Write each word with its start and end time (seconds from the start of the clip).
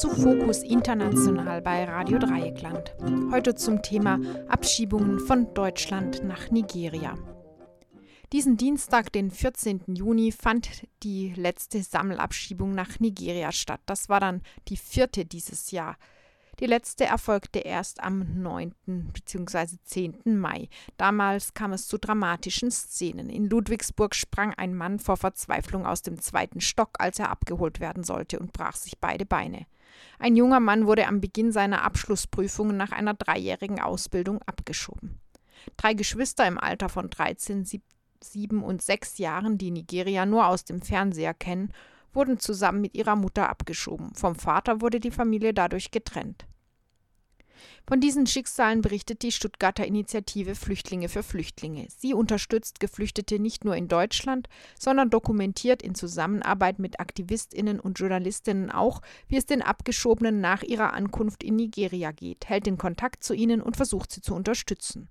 zu 0.00 0.08
Fokus 0.08 0.62
International 0.62 1.60
bei 1.60 1.84
Radio 1.84 2.18
Dreieckland. 2.18 2.94
Heute 3.30 3.54
zum 3.54 3.82
Thema 3.82 4.18
Abschiebungen 4.48 5.20
von 5.20 5.52
Deutschland 5.52 6.24
nach 6.24 6.50
Nigeria. 6.50 7.18
Diesen 8.32 8.56
Dienstag, 8.56 9.10
den 9.10 9.32
14. 9.32 9.82
Juni, 9.88 10.30
fand 10.30 10.86
die 11.02 11.34
letzte 11.34 11.82
Sammelabschiebung 11.82 12.72
nach 12.72 13.00
Nigeria 13.00 13.50
statt. 13.50 13.80
Das 13.86 14.08
war 14.08 14.20
dann 14.20 14.42
die 14.68 14.76
vierte 14.76 15.24
dieses 15.26 15.72
Jahr. 15.72 15.96
Die 16.60 16.66
letzte 16.66 17.06
erfolgte 17.06 17.58
erst 17.58 18.00
am 18.00 18.40
9. 18.40 18.72
bzw. 18.86 19.78
10. 19.82 20.38
Mai. 20.38 20.68
Damals 20.96 21.54
kam 21.54 21.72
es 21.72 21.88
zu 21.88 21.98
dramatischen 21.98 22.70
Szenen. 22.70 23.30
In 23.30 23.46
Ludwigsburg 23.46 24.14
sprang 24.14 24.54
ein 24.54 24.76
Mann 24.76 25.00
vor 25.00 25.16
Verzweiflung 25.16 25.84
aus 25.84 26.02
dem 26.02 26.20
zweiten 26.20 26.60
Stock, 26.60 26.90
als 27.00 27.18
er 27.18 27.30
abgeholt 27.30 27.80
werden 27.80 28.04
sollte, 28.04 28.38
und 28.38 28.52
brach 28.52 28.76
sich 28.76 28.98
beide 29.00 29.26
Beine. 29.26 29.66
Ein 30.20 30.36
junger 30.36 30.60
Mann 30.60 30.86
wurde 30.86 31.08
am 31.08 31.20
Beginn 31.20 31.50
seiner 31.50 31.82
Abschlussprüfung 31.82 32.76
nach 32.76 32.92
einer 32.92 33.14
dreijährigen 33.14 33.80
Ausbildung 33.80 34.40
abgeschoben. 34.42 35.18
Drei 35.76 35.94
Geschwister 35.94 36.46
im 36.46 36.58
Alter 36.58 36.88
von 36.88 37.10
13, 37.10 37.64
7 38.22 38.62
und 38.62 38.82
6 38.82 39.18
Jahren, 39.18 39.58
die 39.58 39.70
Nigeria 39.70 40.26
nur 40.26 40.46
aus 40.46 40.64
dem 40.64 40.82
Fernseher 40.82 41.34
kennen, 41.34 41.72
wurden 42.12 42.38
zusammen 42.38 42.80
mit 42.80 42.94
ihrer 42.94 43.16
Mutter 43.16 43.48
abgeschoben. 43.48 44.14
Vom 44.14 44.34
Vater 44.34 44.80
wurde 44.80 45.00
die 45.00 45.10
Familie 45.10 45.54
dadurch 45.54 45.90
getrennt. 45.90 46.46
Von 47.86 48.00
diesen 48.00 48.26
Schicksalen 48.26 48.82
berichtet 48.82 49.22
die 49.22 49.32
Stuttgarter 49.32 49.86
Initiative 49.86 50.54
Flüchtlinge 50.54 51.08
für 51.08 51.22
Flüchtlinge. 51.22 51.86
Sie 51.88 52.14
unterstützt 52.14 52.80
Geflüchtete 52.80 53.38
nicht 53.38 53.64
nur 53.64 53.76
in 53.76 53.88
Deutschland, 53.88 54.48
sondern 54.78 55.10
dokumentiert 55.10 55.82
in 55.82 55.94
Zusammenarbeit 55.94 56.78
mit 56.78 57.00
Aktivistinnen 57.00 57.80
und 57.80 57.98
Journalistinnen 57.98 58.70
auch, 58.70 59.02
wie 59.28 59.36
es 59.36 59.46
den 59.46 59.62
Abgeschobenen 59.62 60.40
nach 60.40 60.62
ihrer 60.62 60.92
Ankunft 60.92 61.42
in 61.42 61.56
Nigeria 61.56 62.12
geht, 62.12 62.48
hält 62.48 62.66
den 62.66 62.78
Kontakt 62.78 63.24
zu 63.24 63.34
ihnen 63.34 63.60
und 63.60 63.76
versucht 63.76 64.12
sie 64.12 64.22
zu 64.22 64.34
unterstützen. 64.34 65.08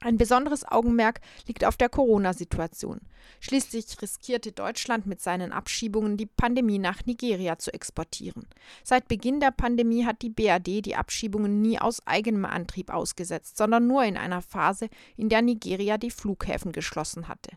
Ein 0.00 0.18
besonderes 0.18 0.66
Augenmerk 0.66 1.20
liegt 1.46 1.64
auf 1.64 1.76
der 1.76 1.88
Corona-Situation. 1.88 3.00
Schließlich 3.40 3.86
riskierte 4.02 4.52
Deutschland 4.52 5.06
mit 5.06 5.20
seinen 5.20 5.50
Abschiebungen 5.50 6.16
die 6.16 6.26
Pandemie 6.26 6.78
nach 6.78 7.06
Nigeria 7.06 7.58
zu 7.58 7.72
exportieren. 7.72 8.46
Seit 8.82 9.08
Beginn 9.08 9.40
der 9.40 9.50
Pandemie 9.50 10.04
hat 10.04 10.20
die 10.22 10.30
BRD 10.30 10.84
die 10.84 10.96
Abschiebungen 10.96 11.62
nie 11.62 11.78
aus 11.78 12.06
eigenem 12.06 12.44
Antrieb 12.44 12.92
ausgesetzt, 12.92 13.56
sondern 13.56 13.86
nur 13.86 14.04
in 14.04 14.18
einer 14.18 14.42
Phase, 14.42 14.88
in 15.16 15.30
der 15.30 15.40
Nigeria 15.40 15.96
die 15.96 16.10
Flughäfen 16.10 16.72
geschlossen 16.72 17.28
hatte. 17.28 17.52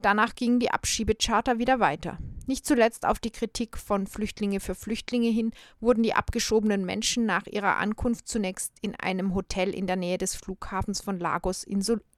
Danach 0.00 0.34
gingen 0.34 0.58
die 0.58 0.70
Abschiebecharter 0.70 1.58
wieder 1.58 1.80
weiter. 1.80 2.18
Nicht 2.46 2.66
zuletzt 2.66 3.06
auf 3.06 3.18
die 3.18 3.30
Kritik 3.30 3.78
von 3.78 4.06
Flüchtlinge 4.06 4.58
für 4.58 4.74
Flüchtlinge 4.74 5.28
hin 5.28 5.52
wurden 5.80 6.02
die 6.02 6.14
abgeschobenen 6.14 6.84
Menschen 6.84 7.24
nach 7.24 7.46
ihrer 7.46 7.76
Ankunft 7.76 8.26
zunächst 8.26 8.72
in 8.80 8.96
einem 8.96 9.34
Hotel 9.34 9.74
in 9.74 9.86
der 9.86 9.96
Nähe 9.96 10.18
des 10.18 10.34
Flughafens 10.34 11.00
von 11.00 11.20
Lagos 11.20 11.64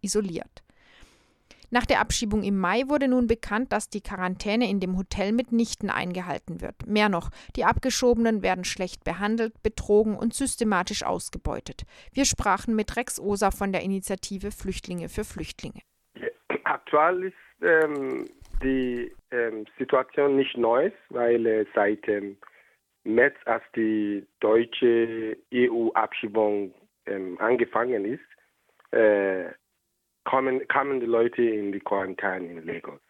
isoliert. 0.00 0.64
Nach 1.70 1.86
der 1.86 2.00
Abschiebung 2.00 2.44
im 2.44 2.56
Mai 2.56 2.84
wurde 2.86 3.08
nun 3.08 3.26
bekannt, 3.26 3.72
dass 3.72 3.88
die 3.88 4.00
Quarantäne 4.00 4.70
in 4.70 4.78
dem 4.78 4.96
Hotel 4.96 5.32
mitnichten 5.32 5.90
eingehalten 5.90 6.60
wird. 6.60 6.86
Mehr 6.86 7.08
noch, 7.08 7.30
die 7.56 7.64
Abgeschobenen 7.64 8.42
werden 8.42 8.64
schlecht 8.64 9.02
behandelt, 9.02 9.60
betrogen 9.62 10.16
und 10.16 10.34
systematisch 10.34 11.02
ausgebeutet. 11.02 11.82
Wir 12.12 12.26
sprachen 12.26 12.76
mit 12.76 12.96
Rex 12.96 13.18
Osa 13.18 13.50
von 13.50 13.72
der 13.72 13.82
Initiative 13.82 14.52
Flüchtlinge 14.52 15.08
für 15.08 15.24
Flüchtlinge. 15.24 15.80
Aktuell 16.62 17.24
ist 17.24 17.34
ähm, 17.62 18.28
die 18.62 19.12
ähm, 19.30 19.66
Situation 19.78 20.36
nicht 20.36 20.56
neu, 20.56 20.90
weil 21.10 21.46
äh, 21.46 21.64
seit 21.74 22.06
ähm, 22.08 22.36
März, 23.04 23.36
als 23.44 23.64
die 23.76 24.26
deutsche 24.40 25.36
EU-Abschiebung 25.52 26.74
ähm, 27.06 27.38
angefangen 27.38 28.04
ist, 28.04 28.94
äh, 28.94 29.50
kommen, 30.24 30.66
kamen 30.68 31.00
die 31.00 31.06
Leute 31.06 31.42
in 31.42 31.72
die 31.72 31.80
Quarantäne 31.80 32.50
in 32.50 32.66
Lagos. 32.66 33.00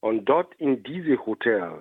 Und 0.00 0.26
dort 0.26 0.54
in 0.56 0.82
diesem 0.82 1.24
Hotel, 1.24 1.80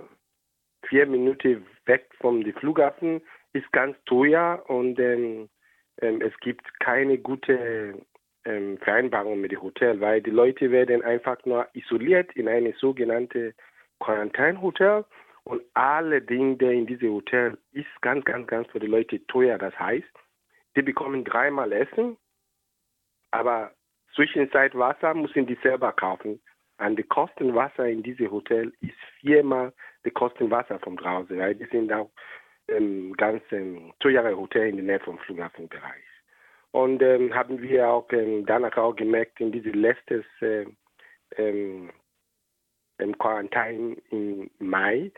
vier 0.87 1.05
Minuten 1.05 1.65
weg 1.85 2.09
vom 2.19 2.43
Flughafen, 2.53 3.21
ist 3.53 3.71
ganz 3.71 3.97
teuer 4.05 4.63
und 4.67 4.99
ähm, 4.99 5.49
ähm, 6.01 6.21
es 6.21 6.37
gibt 6.39 6.67
keine 6.79 7.17
gute 7.17 7.95
ähm, 8.47 8.77
Vereinbarung 8.79 9.41
mit 9.41 9.51
dem 9.51 9.61
Hotel, 9.61 9.99
weil 9.99 10.21
die 10.21 10.31
Leute 10.31 10.71
werden 10.71 11.03
einfach 11.03 11.37
nur 11.45 11.67
isoliert 11.73 12.31
in 12.35 12.47
eine 12.47 12.73
sogenannte 12.73 13.53
Quarantänehotel 13.99 15.05
und 15.43 15.61
alle 15.73 16.21
Dinge 16.21 16.73
in 16.73 16.85
diesem 16.87 17.13
Hotel 17.13 17.57
ist 17.73 18.01
ganz, 18.01 18.25
ganz, 18.25 18.47
ganz 18.47 18.67
für 18.69 18.79
die 18.79 18.87
Leute 18.87 19.25
teuer. 19.27 19.57
Das 19.57 19.77
heißt, 19.77 20.07
die 20.75 20.81
bekommen 20.81 21.23
dreimal 21.23 21.71
Essen, 21.71 22.17
aber 23.31 23.71
Zwischenzeit 24.15 24.75
Wasser 24.75 25.13
müssen 25.13 25.45
die 25.45 25.57
selber 25.61 25.91
kaufen. 25.91 26.39
Und 26.79 26.97
die 26.97 27.03
Kosten 27.03 27.55
Wasser 27.55 27.87
in 27.87 28.03
diesem 28.03 28.31
Hotel 28.31 28.71
ist 28.81 28.97
viermal 29.19 29.73
die 30.05 30.11
Kosten 30.11 30.49
Wasser 30.51 30.79
von 30.79 30.95
draußen, 30.95 31.37
weil 31.37 31.55
die 31.55 31.65
sind 31.65 31.91
auch 31.91 32.11
ähm, 32.67 33.13
ganz 33.13 33.41
ähm, 33.51 33.93
teure 33.99 34.35
Hotel 34.37 34.69
in 34.69 34.77
der 34.77 34.85
Nähe 34.85 34.99
vom 34.99 35.17
Flughafenbereich. 35.19 36.03
Und 36.71 37.01
ähm, 37.01 37.33
haben 37.33 37.61
wir 37.61 37.89
auch 37.89 38.11
ähm, 38.11 38.45
danach 38.45 38.77
auch 38.77 38.95
gemerkt, 38.95 39.39
in 39.39 39.51
diesem 39.51 39.73
letzten 39.73 40.23
äh, 40.41 40.65
ähm, 41.37 41.91
Quarantäne 43.19 43.97
im 44.11 44.49
Mai, 44.59 45.11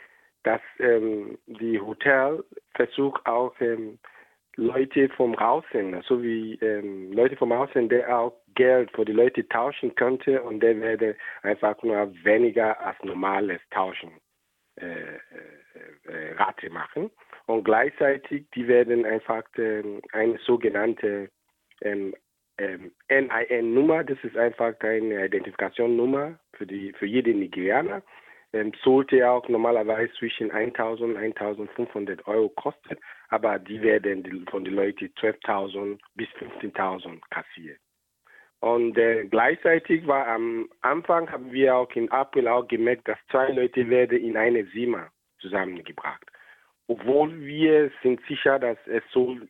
dass 0.43 0.61
ähm, 0.79 1.37
die 1.47 1.79
Hotel 1.79 2.43
versucht 2.75 3.25
auch 3.25 3.53
ähm, 3.59 3.99
Leute 4.55 5.09
vom 5.09 5.35
Außen, 5.37 5.93
also 5.93 6.21
wie 6.21 6.55
ähm, 6.55 7.11
Leute 7.13 7.35
vom 7.37 7.51
Außen, 7.51 7.87
der 7.89 8.17
auch 8.17 8.33
Geld 8.55 8.91
für 8.91 9.05
die 9.05 9.13
Leute 9.13 9.47
tauschen 9.47 9.95
könnte 9.95 10.41
und 10.43 10.59
der 10.59 10.79
werde 10.81 11.15
einfach 11.43 11.81
nur 11.81 12.13
weniger 12.23 12.79
als 12.81 12.97
normales 13.03 13.61
Tauschen 13.71 14.11
äh, 14.75 14.85
äh, 14.85 16.11
äh 16.11 16.33
Rate 16.33 16.69
machen. 16.69 17.09
Und 17.45 17.63
gleichzeitig, 17.63 18.49
die 18.53 18.67
werden 18.67 19.05
einfach 19.05 19.43
äh, 19.57 19.83
eine 20.11 20.37
sogenannte 20.39 21.29
ähm, 21.81 22.15
ähm, 22.57 22.91
NIN-Nummer, 23.09 24.03
das 24.03 24.17
ist 24.23 24.37
einfach 24.37 24.73
eine 24.81 25.25
Identifikationsnummer 25.25 26.37
für, 26.53 26.65
für 26.65 27.05
jeden 27.05 27.39
Nigerianer. 27.39 28.01
Ähm, 28.51 28.73
sollte 28.83 29.29
auch 29.29 29.47
normalerweise 29.47 30.11
zwischen 30.13 30.51
1.000 30.51 31.03
und 31.03 31.17
1.500 31.17 32.25
Euro 32.25 32.49
kosten, 32.49 32.97
aber 33.29 33.59
die 33.59 33.81
werden 33.81 34.45
von 34.49 34.65
den 34.65 34.73
Leuten 34.73 35.05
12.000 35.19 35.99
bis 36.15 36.27
15.000 36.29 37.21
kassiert. 37.29 37.79
Und 38.61 38.97
äh, 38.97 39.25
gleichzeitig 39.25 40.05
war 40.05 40.27
am 40.27 40.67
Anfang, 40.81 41.31
haben 41.31 41.51
wir 41.51 41.75
auch 41.75 41.91
im 41.91 42.11
April 42.11 42.47
auch 42.47 42.67
gemerkt, 42.67 43.07
dass 43.07 43.17
zwei 43.29 43.49
Leute 43.51 43.87
werden 43.89 44.17
in 44.17 44.35
eine 44.35 44.69
Zimmer 44.71 45.09
zusammengebracht. 45.39 46.25
Obwohl 46.87 47.39
wir 47.39 47.91
sind 48.01 48.19
sicher, 48.27 48.59
dass 48.59 48.77
es 48.87 49.03
soll 49.11 49.47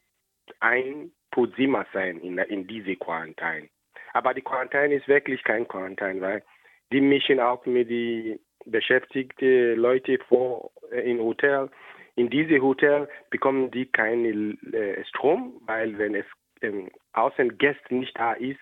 ein 0.60 1.12
Zimmer 1.56 1.86
sein 1.94 2.20
in, 2.20 2.38
in 2.38 2.68
diese 2.68 2.96
Quarantäne. 2.96 3.70
Aber 4.14 4.34
die 4.34 4.42
Quarantäne 4.42 4.96
ist 4.96 5.08
wirklich 5.08 5.44
kein 5.44 5.68
Quarantäne, 5.68 6.22
weil 6.22 6.44
die 6.92 7.02
mischen 7.02 7.40
auch 7.40 7.66
mit 7.66 7.90
den 7.90 8.40
beschäftigten 8.66 9.76
Leuten 9.76 10.18
vor 10.28 10.72
äh, 10.92 11.10
im 11.10 11.20
Hotel. 11.20 11.70
In 12.16 12.30
diesem 12.30 12.62
Hotel 12.62 13.08
bekommen 13.30 13.72
die 13.72 13.86
keinen 13.86 14.58
äh, 14.74 15.04
Strom, 15.06 15.62
weil 15.66 15.98
wenn 15.98 16.16
es 16.16 16.26
ähm, 16.62 16.90
außen 17.14 17.58
Gäste 17.58 17.96
nicht 17.96 18.18
da 18.18 18.34
ist, 18.34 18.60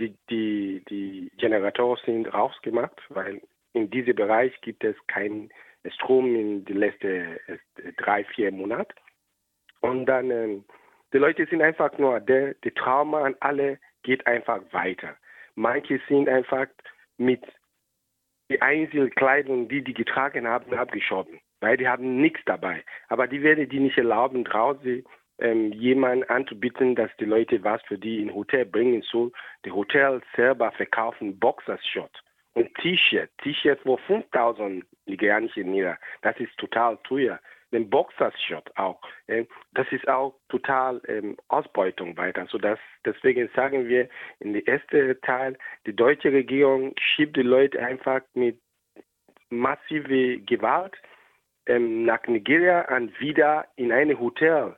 die, 0.00 0.16
die, 0.30 0.82
die 0.88 1.30
Generatoren 1.36 2.00
sind 2.04 2.32
rausgemacht, 2.32 3.00
weil 3.10 3.40
in 3.74 3.90
diesem 3.90 4.16
Bereich 4.16 4.58
gibt 4.62 4.84
es 4.84 4.96
keinen 5.06 5.50
Strom 5.94 6.34
in 6.34 6.64
den 6.64 6.76
letzten 6.78 7.38
äh, 7.46 7.58
drei, 7.98 8.24
vier 8.24 8.50
Monaten. 8.50 8.94
Und 9.80 10.06
dann 10.06 10.30
ähm, 10.30 10.64
die 11.14 11.18
Leute 11.18 11.46
sind 11.46 11.62
einfach 11.62 11.96
nur, 11.96 12.18
der, 12.18 12.54
die 12.64 12.72
Trauma 12.72 13.22
an 13.22 13.36
alle 13.38 13.78
geht 14.02 14.26
einfach 14.26 14.60
weiter. 14.72 15.16
Manche 15.54 16.00
sind 16.08 16.28
einfach 16.28 16.66
mit 17.16 17.40
der 18.50 18.60
Einzelkleidung, 18.62 19.68
die 19.68 19.82
die 19.82 19.94
getragen 19.94 20.46
haben, 20.48 20.74
abgeschoben, 20.74 21.40
weil 21.60 21.76
die 21.76 21.88
haben 21.88 22.20
nichts 22.20 22.40
dabei. 22.46 22.82
Aber 23.08 23.28
die 23.28 23.42
werden 23.42 23.68
die 23.68 23.78
nicht 23.78 23.96
erlauben, 23.96 24.42
draußen 24.42 25.04
ähm, 25.38 25.72
jemanden 25.72 26.24
anzubieten, 26.24 26.96
dass 26.96 27.10
die 27.20 27.26
Leute 27.26 27.62
was 27.62 27.80
für 27.82 27.96
die 27.96 28.20
in 28.20 28.34
Hotel 28.34 28.66
bringen 28.66 29.02
soll. 29.02 29.30
Die 29.64 29.70
Hotels 29.70 30.24
selber 30.34 30.72
verkaufen 30.72 31.38
Boxershot 31.38 32.10
und 32.54 32.74
T-Shirt. 32.74 33.30
T-Shirt 33.38 33.80
wo 33.84 33.96
5000 33.98 34.84
nigerianische 35.06 35.62
Lira. 35.62 35.96
Das 36.22 36.36
ist 36.38 36.56
total 36.58 36.98
teuer. 37.04 37.38
Den 37.74 37.90
Boxershot 37.90 38.70
auch. 38.76 39.00
Ähm, 39.26 39.48
das 39.72 39.86
ist 39.90 40.08
auch 40.08 40.38
total 40.48 41.02
ähm, 41.08 41.36
Ausbeutung 41.48 42.16
weiter. 42.16 42.46
So 42.48 42.56
dass, 42.56 42.78
deswegen 43.04 43.50
sagen 43.56 43.88
wir 43.88 44.08
in 44.38 44.52
der 44.52 44.66
ersten 44.68 45.20
Teil, 45.22 45.58
die 45.84 45.94
deutsche 45.94 46.32
Regierung 46.32 46.94
schiebt 46.96 47.36
die 47.36 47.42
Leute 47.42 47.80
einfach 47.80 48.20
mit 48.34 48.60
massive 49.50 50.38
Gewalt 50.38 50.94
ähm, 51.66 52.04
nach 52.04 52.24
Nigeria 52.28 52.86
und 52.96 53.18
wieder 53.18 53.66
in 53.74 53.90
ein 53.90 54.18
Hotel, 54.20 54.76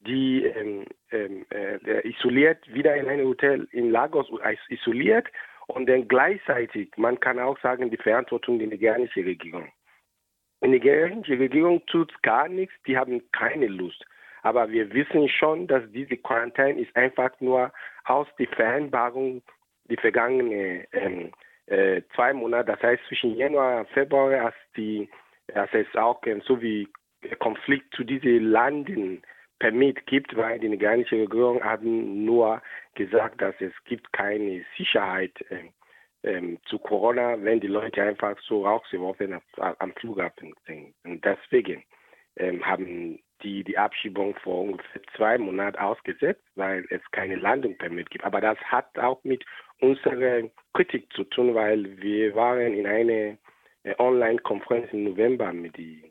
die 0.00 0.44
ähm, 0.44 0.84
äh, 1.10 2.06
isoliert, 2.06 2.58
wieder 2.70 2.96
in 2.96 3.08
ein 3.08 3.24
Hotel 3.24 3.66
in 3.72 3.90
Lagos 3.90 4.28
isoliert 4.68 5.26
und 5.68 5.88
dann 5.88 6.06
gleichzeitig, 6.06 6.90
man 6.98 7.18
kann 7.18 7.38
auch 7.38 7.58
sagen, 7.60 7.90
die 7.90 7.96
Verantwortung 7.96 8.58
der 8.58 8.68
nigerianischen 8.68 9.24
Regierung. 9.24 9.68
Die 10.62 10.68
nigerianische 10.68 11.38
Regierung 11.38 11.84
tut 11.86 12.12
gar 12.22 12.48
nichts, 12.48 12.74
die 12.86 12.96
haben 12.96 13.22
keine 13.32 13.66
Lust. 13.66 14.04
Aber 14.42 14.70
wir 14.70 14.92
wissen 14.92 15.28
schon, 15.28 15.66
dass 15.66 15.82
diese 15.92 16.16
Quarantäne 16.16 16.80
ist 16.80 16.94
einfach 16.96 17.30
nur 17.40 17.72
aus 18.04 18.26
der 18.38 18.48
Vereinbarung 18.48 19.42
die 19.88 19.96
vergangenen 19.96 20.84
ähm, 20.92 21.32
äh, 21.66 22.02
zwei 22.14 22.32
Monate, 22.32 22.72
das 22.72 22.82
heißt 22.82 23.02
zwischen 23.08 23.36
Januar 23.36 23.80
und 23.80 23.88
Februar, 23.90 24.46
als, 24.46 24.54
die, 24.76 25.08
als 25.54 25.70
es 25.72 25.86
auch 25.96 26.20
ähm, 26.26 26.40
so 26.42 26.60
wie 26.62 26.88
Konflikt 27.38 27.94
zu 27.94 28.04
diesen 28.04 28.50
Landen 28.50 29.22
Permit 29.58 30.06
gibt, 30.06 30.36
weil 30.36 30.58
die 30.58 30.68
nigerianische 30.68 31.16
Regierung 31.16 31.64
haben 31.64 32.24
nur 32.24 32.62
gesagt, 32.94 33.40
dass 33.40 33.54
es 33.60 33.72
gibt 33.84 34.12
keine 34.12 34.64
Sicherheit 34.76 35.32
äh, 35.50 35.70
ähm, 36.26 36.58
zu 36.66 36.78
Corona, 36.78 37.42
wenn 37.42 37.60
die 37.60 37.68
Leute 37.68 38.02
einfach 38.02 38.36
so 38.42 38.66
rausgeworfen 38.66 39.40
am 39.56 39.92
Flughafen 39.94 40.54
sind. 40.66 40.94
Und 41.04 41.24
deswegen 41.24 41.82
ähm, 42.36 42.64
haben 42.64 43.18
die 43.42 43.64
die 43.64 43.78
Abschiebung 43.78 44.34
vor 44.42 44.62
ungefähr 44.62 45.02
zwei 45.16 45.38
Monaten 45.38 45.78
ausgesetzt, 45.78 46.44
weil 46.54 46.86
es 46.90 47.00
keine 47.12 47.36
Landung 47.36 47.76
Permit 47.76 48.10
gibt. 48.10 48.24
Aber 48.24 48.40
das 48.40 48.58
hat 48.58 48.98
auch 48.98 49.22
mit 49.24 49.44
unserer 49.80 50.48
Kritik 50.74 51.12
zu 51.12 51.24
tun, 51.24 51.54
weil 51.54 52.00
wir 52.00 52.34
waren 52.34 52.74
in 52.74 52.86
einer 52.86 53.38
äh, 53.84 53.94
Online-Konferenz 53.98 54.92
im 54.92 55.04
November 55.04 55.52
mit 55.52 55.76
den 55.76 56.04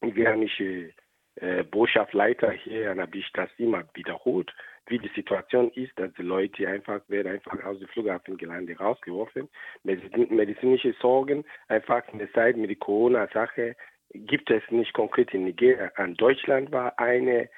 nigerianischen 0.00 0.92
äh, 1.36 1.62
Botschaftsleiter 1.64 2.50
hier, 2.50 2.86
dann 2.86 3.00
habe 3.00 3.18
ich 3.18 3.30
das 3.32 3.50
immer 3.58 3.84
wiederholt, 3.94 4.52
wie 4.88 4.98
die 4.98 5.10
Situation 5.14 5.70
ist, 5.72 5.98
dass 5.98 6.12
die 6.14 6.22
Leute 6.22 6.68
einfach 6.68 7.00
werden 7.08 7.32
einfach 7.32 7.62
aus 7.64 7.78
dem 7.78 7.88
Flughafen 7.88 8.36
gelandet, 8.36 8.80
rausgeworfen. 8.80 9.48
Medizinische 9.84 10.94
Sorgen, 11.00 11.44
einfach 11.68 12.02
in 12.12 12.18
der 12.18 12.32
Zeit 12.32 12.56
mit 12.56 12.70
der 12.70 12.76
Corona-Sache 12.76 13.76
gibt 14.14 14.50
es 14.50 14.62
nicht 14.70 14.92
konkret 14.94 15.32
in 15.34 15.44
Nigeria. 15.44 15.90
An 15.96 16.14
Deutschland 16.14 16.72
war 16.72 16.98
ein 16.98 17.28
äh, 17.28 17.48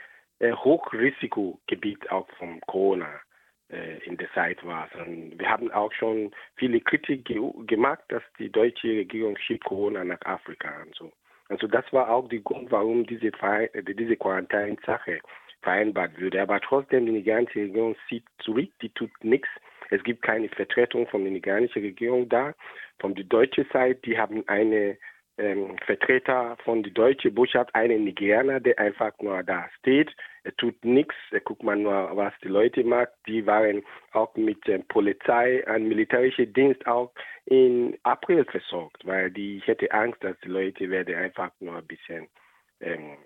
Hochrisikogebiet 0.52 2.10
auch 2.10 2.28
von 2.38 2.60
Corona 2.62 3.20
äh, 3.70 3.98
in 4.04 4.16
der 4.16 4.30
Zeit 4.32 4.64
war. 4.64 4.88
Und 5.06 5.38
wir 5.38 5.48
haben 5.48 5.70
auch 5.70 5.92
schon 5.92 6.32
viele 6.56 6.80
Kritik 6.80 7.24
ge 7.24 7.40
gemacht, 7.66 8.02
dass 8.08 8.22
die 8.38 8.50
deutsche 8.50 8.88
Regierung 8.88 9.36
schiebt 9.36 9.64
Corona 9.64 10.02
nach 10.04 10.20
Afrika 10.24 10.82
und 10.82 10.94
so. 10.94 11.12
Also 11.48 11.66
das 11.66 11.84
war 11.92 12.10
auch 12.10 12.28
der 12.28 12.40
Grund, 12.40 12.70
warum 12.70 13.04
diese 13.06 13.30
Quarantäne-Sache 13.30 15.20
vereinbart 15.62 16.18
würde. 16.18 16.40
Aber 16.40 16.60
trotzdem, 16.60 17.06
die 17.06 17.12
nigerianische 17.12 17.60
Regierung 17.60 17.96
zieht 18.08 18.24
zurück, 18.38 18.70
die 18.82 18.90
tut 18.90 19.10
nichts. 19.22 19.48
Es 19.90 20.02
gibt 20.04 20.22
keine 20.22 20.48
Vertretung 20.48 21.06
von 21.08 21.22
der 21.24 21.32
nigerianischen 21.32 21.82
Regierung 21.82 22.28
da. 22.28 22.54
Von 23.00 23.14
der 23.14 23.24
deutschen 23.24 23.66
Seite, 23.72 24.00
die 24.02 24.18
haben 24.18 24.44
eine 24.46 24.96
ähm, 25.40 25.76
Vertreter 25.86 26.56
von 26.64 26.82
der 26.82 26.92
deutschen 26.92 27.34
Botschaft, 27.34 27.74
einen 27.74 28.04
Nigerianer, 28.04 28.60
der 28.60 28.78
einfach 28.78 29.12
nur 29.20 29.42
da 29.42 29.68
steht. 29.78 30.14
Er 30.44 30.54
tut 30.56 30.84
nichts, 30.84 31.14
er 31.30 31.40
guckt 31.40 31.62
mal 31.62 31.76
nur, 31.76 32.10
was 32.14 32.32
die 32.42 32.48
Leute 32.48 32.84
macht. 32.84 33.10
Die 33.26 33.46
waren 33.46 33.82
auch 34.12 34.34
mit 34.36 34.68
ähm, 34.68 34.84
Polizei, 34.88 35.66
ein 35.66 35.88
militärischer 35.88 36.46
Dienst 36.46 36.86
auch 36.86 37.12
in 37.46 37.98
April 38.02 38.44
versorgt, 38.44 39.06
weil 39.06 39.30
die, 39.30 39.58
ich 39.58 39.66
hätte 39.66 39.90
Angst, 39.92 40.22
dass 40.22 40.38
die 40.40 40.48
Leute 40.48 40.88
werden 40.90 41.14
einfach 41.14 41.50
nur 41.60 41.76
ein 41.76 41.86
bisschen 41.86 42.28
ähm, 42.80 43.16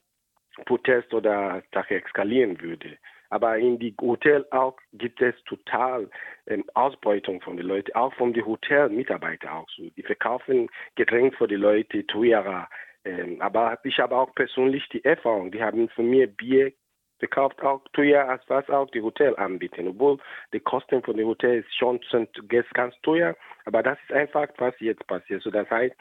Protest 0.67 1.13
oder 1.13 1.63
Sache 1.73 2.03
eskalieren 2.03 2.61
würde. 2.61 2.97
Aber 3.31 3.59
in 3.59 3.79
die 3.79 3.95
Hotel 4.01 4.47
auch 4.51 4.77
gibt 4.93 5.21
es 5.21 5.35
total 5.45 6.09
ähm, 6.47 6.65
Ausbeutung 6.75 7.41
von 7.41 7.57
den 7.57 7.67
Leuten, 7.67 7.93
auch 7.95 8.15
von 8.15 8.33
den 8.33 8.47
Hotelmitarbeitern 8.47 9.51
auch 9.51 9.69
so. 9.71 9.91
Die 9.97 10.03
verkaufen 10.03 10.69
Getränke 10.95 11.37
für 11.37 11.49
die 11.49 11.57
Leute 11.57 12.07
teurer. 12.07 12.69
Ähm, 13.05 13.41
aber 13.41 13.79
ich 13.83 13.99
habe 13.99 14.17
auch 14.17 14.33
persönlich 14.35 14.89
die 14.91 15.05
Erfahrung, 15.05 15.51
die 15.51 15.63
haben 15.63 15.89
von 15.91 16.09
mir 16.09 16.27
Bier 16.27 16.73
verkauft 17.19 17.63
auch 17.63 17.83
teuer, 17.93 18.29
als 18.29 18.43
was 18.49 18.69
auch 18.69 18.91
die 18.91 19.01
Hotel 19.01 19.35
anbieten. 19.37 19.89
Obwohl 19.89 20.19
die 20.53 20.61
Kosten 20.61 21.03
von 21.03 21.17
den 21.17 21.27
Hotels 21.27 21.67
schon 21.75 22.01
sind 22.11 22.29
ganz 22.75 22.95
teuer, 23.03 23.35
aber 23.65 23.83
das 23.83 23.99
ist 24.03 24.13
einfach, 24.13 24.49
was 24.59 24.75
jetzt 24.81 25.07
passiert. 25.07 25.43
So 25.43 25.51
das 25.51 25.69
heißt, 25.71 25.95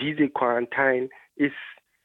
diese 0.00 0.28
Quarantäne 0.28 1.10
ist 1.36 1.54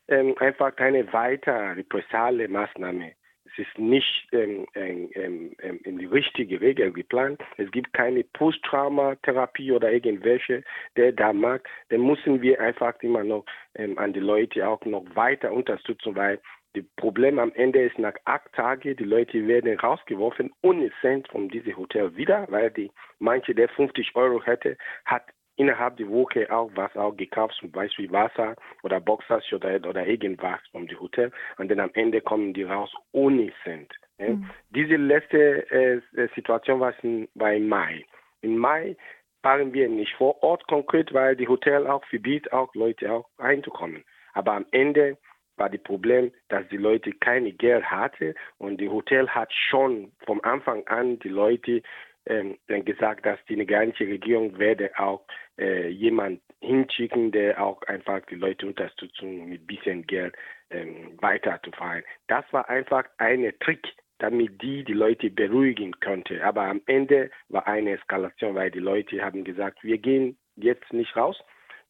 ähm, 0.09 0.35
einfach 0.39 0.75
eine 0.77 1.11
weitere 1.13 1.73
repressale 1.73 2.47
Maßnahme. 2.47 3.13
Es 3.45 3.65
ist 3.65 3.79
nicht 3.79 4.27
ähm, 4.31 4.67
ähm, 4.75 5.09
ähm, 5.13 5.79
in 5.83 5.97
die 5.97 6.06
richtige 6.06 6.61
Regel 6.61 6.91
geplant. 6.91 7.41
Es 7.57 7.71
gibt 7.71 7.94
keine 7.94 8.23
Posttraumatherapie 8.23 9.71
oder 9.71 9.91
irgendwelche, 9.91 10.63
der 10.95 11.11
da 11.13 11.33
mag. 11.33 11.67
Dann 11.89 12.01
müssen 12.01 12.41
wir 12.41 12.59
einfach 12.59 12.94
immer 13.01 13.23
noch 13.23 13.45
ähm, 13.75 13.97
an 13.97 14.13
die 14.13 14.19
Leute 14.19 14.67
auch 14.67 14.83
noch 14.85 15.03
weiter 15.15 15.51
unterstützen, 15.51 16.15
weil 16.15 16.39
das 16.73 16.83
Problem 16.97 17.39
am 17.39 17.51
Ende 17.53 17.81
ist 17.81 17.97
nach 17.97 18.13
acht 18.25 18.53
Tagen, 18.53 18.95
die 18.95 19.03
Leute 19.03 19.47
werden 19.47 19.79
rausgeworfen 19.79 20.51
ohne 20.61 20.91
Cent 21.01 21.27
von 21.29 21.50
diesem 21.50 21.75
Hotel 21.75 22.15
wieder, 22.15 22.45
weil 22.50 22.69
die 22.69 22.91
manche, 23.17 23.56
der 23.56 23.69
50 23.69 24.15
Euro 24.15 24.44
hätte, 24.44 24.77
hat 25.06 25.23
innerhalb 25.59 25.97
der 25.97 26.07
Woche 26.07 26.50
auch 26.50 26.71
was 26.75 26.95
auch 26.95 27.15
gekauft, 27.15 27.56
zum 27.59 27.69
Beispiel 27.69 28.09
Wasser 28.11 28.56
oder 28.81 29.01
Boxers 29.01 29.44
oder, 29.51 29.75
oder 29.88 30.07
irgendwas 30.07 30.61
vom 30.71 30.88
Hotel 31.00 31.31
und 31.57 31.69
dann 31.69 31.81
am 31.81 31.91
Ende 31.94 32.21
kommen 32.21 32.53
die 32.53 32.63
raus 32.63 32.91
ohne 33.11 33.51
Cent. 33.63 33.94
Mhm. 34.17 34.50
Diese 34.69 34.95
letzte 34.95 35.69
äh, 35.69 36.01
Situation 36.33 36.79
war, 36.79 36.94
in, 37.03 37.27
war 37.35 37.53
im 37.53 37.67
Mai. 37.67 38.06
Im 38.41 38.57
Mai 38.57 38.95
waren 39.41 39.73
wir 39.73 39.89
nicht 39.89 40.13
vor 40.15 40.41
Ort 40.44 40.65
konkret, 40.67 41.13
weil 41.13 41.35
die 41.35 41.47
Hotel 41.47 41.88
auch 41.88 42.06
verbietet, 42.06 42.53
auch 42.53 42.73
Leute 42.73 43.11
auch 43.11 43.29
reinzukommen. 43.38 44.06
Aber 44.33 44.54
am 44.54 44.66
Ende 44.71 45.18
war 45.57 45.69
das 45.69 45.83
Problem, 45.83 46.31
dass 46.47 46.66
die 46.69 46.78
Leute 46.78 47.11
keine 47.11 47.51
Geld 47.51 47.83
hatten 47.83 48.33
und 48.59 48.80
die 48.80 48.87
Hotel 48.87 49.28
hat 49.28 49.51
schon 49.51 50.13
vom 50.25 50.39
Anfang 50.42 50.87
an 50.87 51.19
die 51.19 51.30
Leute 51.30 51.81
ähm, 52.30 52.57
gesagt, 52.68 53.25
dass 53.25 53.39
die 53.49 53.56
nigerianische 53.56 54.06
Regierung 54.06 54.57
werde 54.57 54.92
auch 54.97 55.25
äh, 55.59 55.89
jemand 55.89 56.42
hinschicken, 56.61 57.31
der 57.31 57.63
auch 57.63 57.81
einfach 57.83 58.21
die 58.30 58.35
Leute 58.35 58.68
unterstützen 58.68 59.47
mit 59.49 59.68
bisschen 59.68 60.06
Geld 60.07 60.35
ähm, 60.69 61.18
weiterzufahren. 61.19 62.04
Das 62.28 62.45
war 62.51 62.69
einfach 62.69 63.06
ein 63.18 63.51
Trick, 63.59 63.87
damit 64.19 64.61
die 64.61 64.83
die 64.83 64.94
Leute 64.94 65.30
beruhigen 65.30 65.92
könnte. 65.99 66.44
Aber 66.44 66.63
am 66.63 66.81
Ende 66.85 67.31
war 67.47 67.68
eine 67.68 67.92
Eskalation, 67.92 68.56
weil 68.56 68.71
die 68.71 68.80
Leute 68.80 69.23
haben 69.23 69.44
gesagt, 69.44 69.83
wir 69.83 69.97
gehen 69.97 70.37
jetzt 70.56 70.92
nicht 70.92 71.16
raus. 71.16 71.39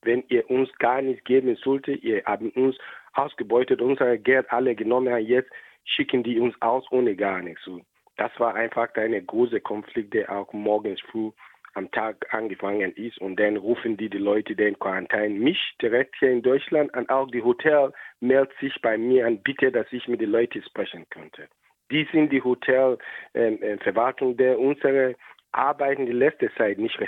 Wenn 0.02 0.24
ihr 0.30 0.50
uns 0.50 0.72
gar 0.78 1.02
nichts 1.02 1.24
geben 1.26 1.56
solltet, 1.58 2.04
ihr 2.04 2.24
habt 2.26 2.56
uns 2.56 2.78
ausgebeutet, 3.14 3.82
unser 3.82 4.18
Geld 4.18 4.50
alle 4.52 4.76
genommen, 4.76 5.26
jetzt 5.26 5.52
schicken 5.84 6.24
die 6.24 6.40
uns 6.40 6.56
aus 6.62 6.86
ohne 6.92 7.16
gar 7.16 7.42
nichts. 7.42 7.64
So, 7.66 7.82
das 8.16 8.32
war 8.38 8.56
einfach 8.56 8.94
ein 8.96 9.26
großer 9.26 9.60
Konflikt, 9.60 10.14
der 10.14 10.32
auch 10.32 10.54
morgens 10.54 11.02
früh 11.02 11.32
am 11.74 11.90
Tag 11.92 12.26
angefangen 12.32 12.94
ist 12.94 13.20
und 13.20 13.40
dann 13.40 13.58
rufen 13.58 13.98
die 13.98 14.10
die 14.10 14.18
Leute 14.18 14.56
den 14.56 14.78
Quarantäne 14.80 15.36
mich 15.36 15.60
direkt 15.82 16.16
hier 16.20 16.32
in 16.32 16.42
Deutschland 16.42 16.96
und 16.96 17.10
auch 17.10 17.30
die 17.30 17.44
Hotel 17.44 17.92
meldet 18.20 18.58
sich 18.60 18.74
bei 18.82 18.98
mir 18.98 19.28
an, 19.28 19.42
bitte, 19.42 19.72
dass 19.72 19.88
ich 19.92 20.08
mit 20.08 20.22
den 20.22 20.32
Leuten 20.32 20.64
sprechen 20.64 21.06
könnte. 21.10 21.48
Die 21.92 22.08
sind 22.12 22.32
die 22.32 22.44
Hotelverwaltung, 22.44 24.30
ähm, 24.30 24.34
äh, 24.34 24.38
der 24.38 24.60
unsere 24.60 25.16
Arbeiten 25.52 26.06
die 26.06 26.12
letzte 26.12 26.54
Zeit 26.56 26.78
nicht 26.78 27.00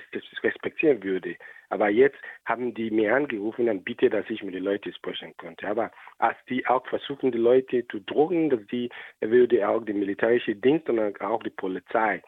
respektieren 0.43 1.03
würde. 1.03 1.35
Aber 1.69 1.89
jetzt 1.89 2.17
haben 2.45 2.73
die 2.73 2.89
mir 2.89 3.15
angerufen 3.15 3.69
und 3.69 3.85
bitte, 3.85 4.09
dass 4.09 4.29
ich 4.29 4.43
mit 4.43 4.55
den 4.55 4.63
Leuten 4.63 4.91
sprechen 4.93 5.33
könnte. 5.37 5.67
Aber 5.67 5.91
als 6.17 6.37
die 6.49 6.65
auch 6.65 6.85
versuchen, 6.87 7.31
die 7.31 7.37
Leute 7.37 7.87
zu 7.87 7.99
drohen, 7.99 8.49
dass 8.49 8.65
die 8.67 8.89
würde 9.21 9.67
auch 9.67 9.85
die 9.85 9.93
militärische 9.93 10.55
Dienst 10.55 10.89
und 10.89 11.21
auch 11.21 11.43
die 11.43 11.51
Polizei 11.51 12.21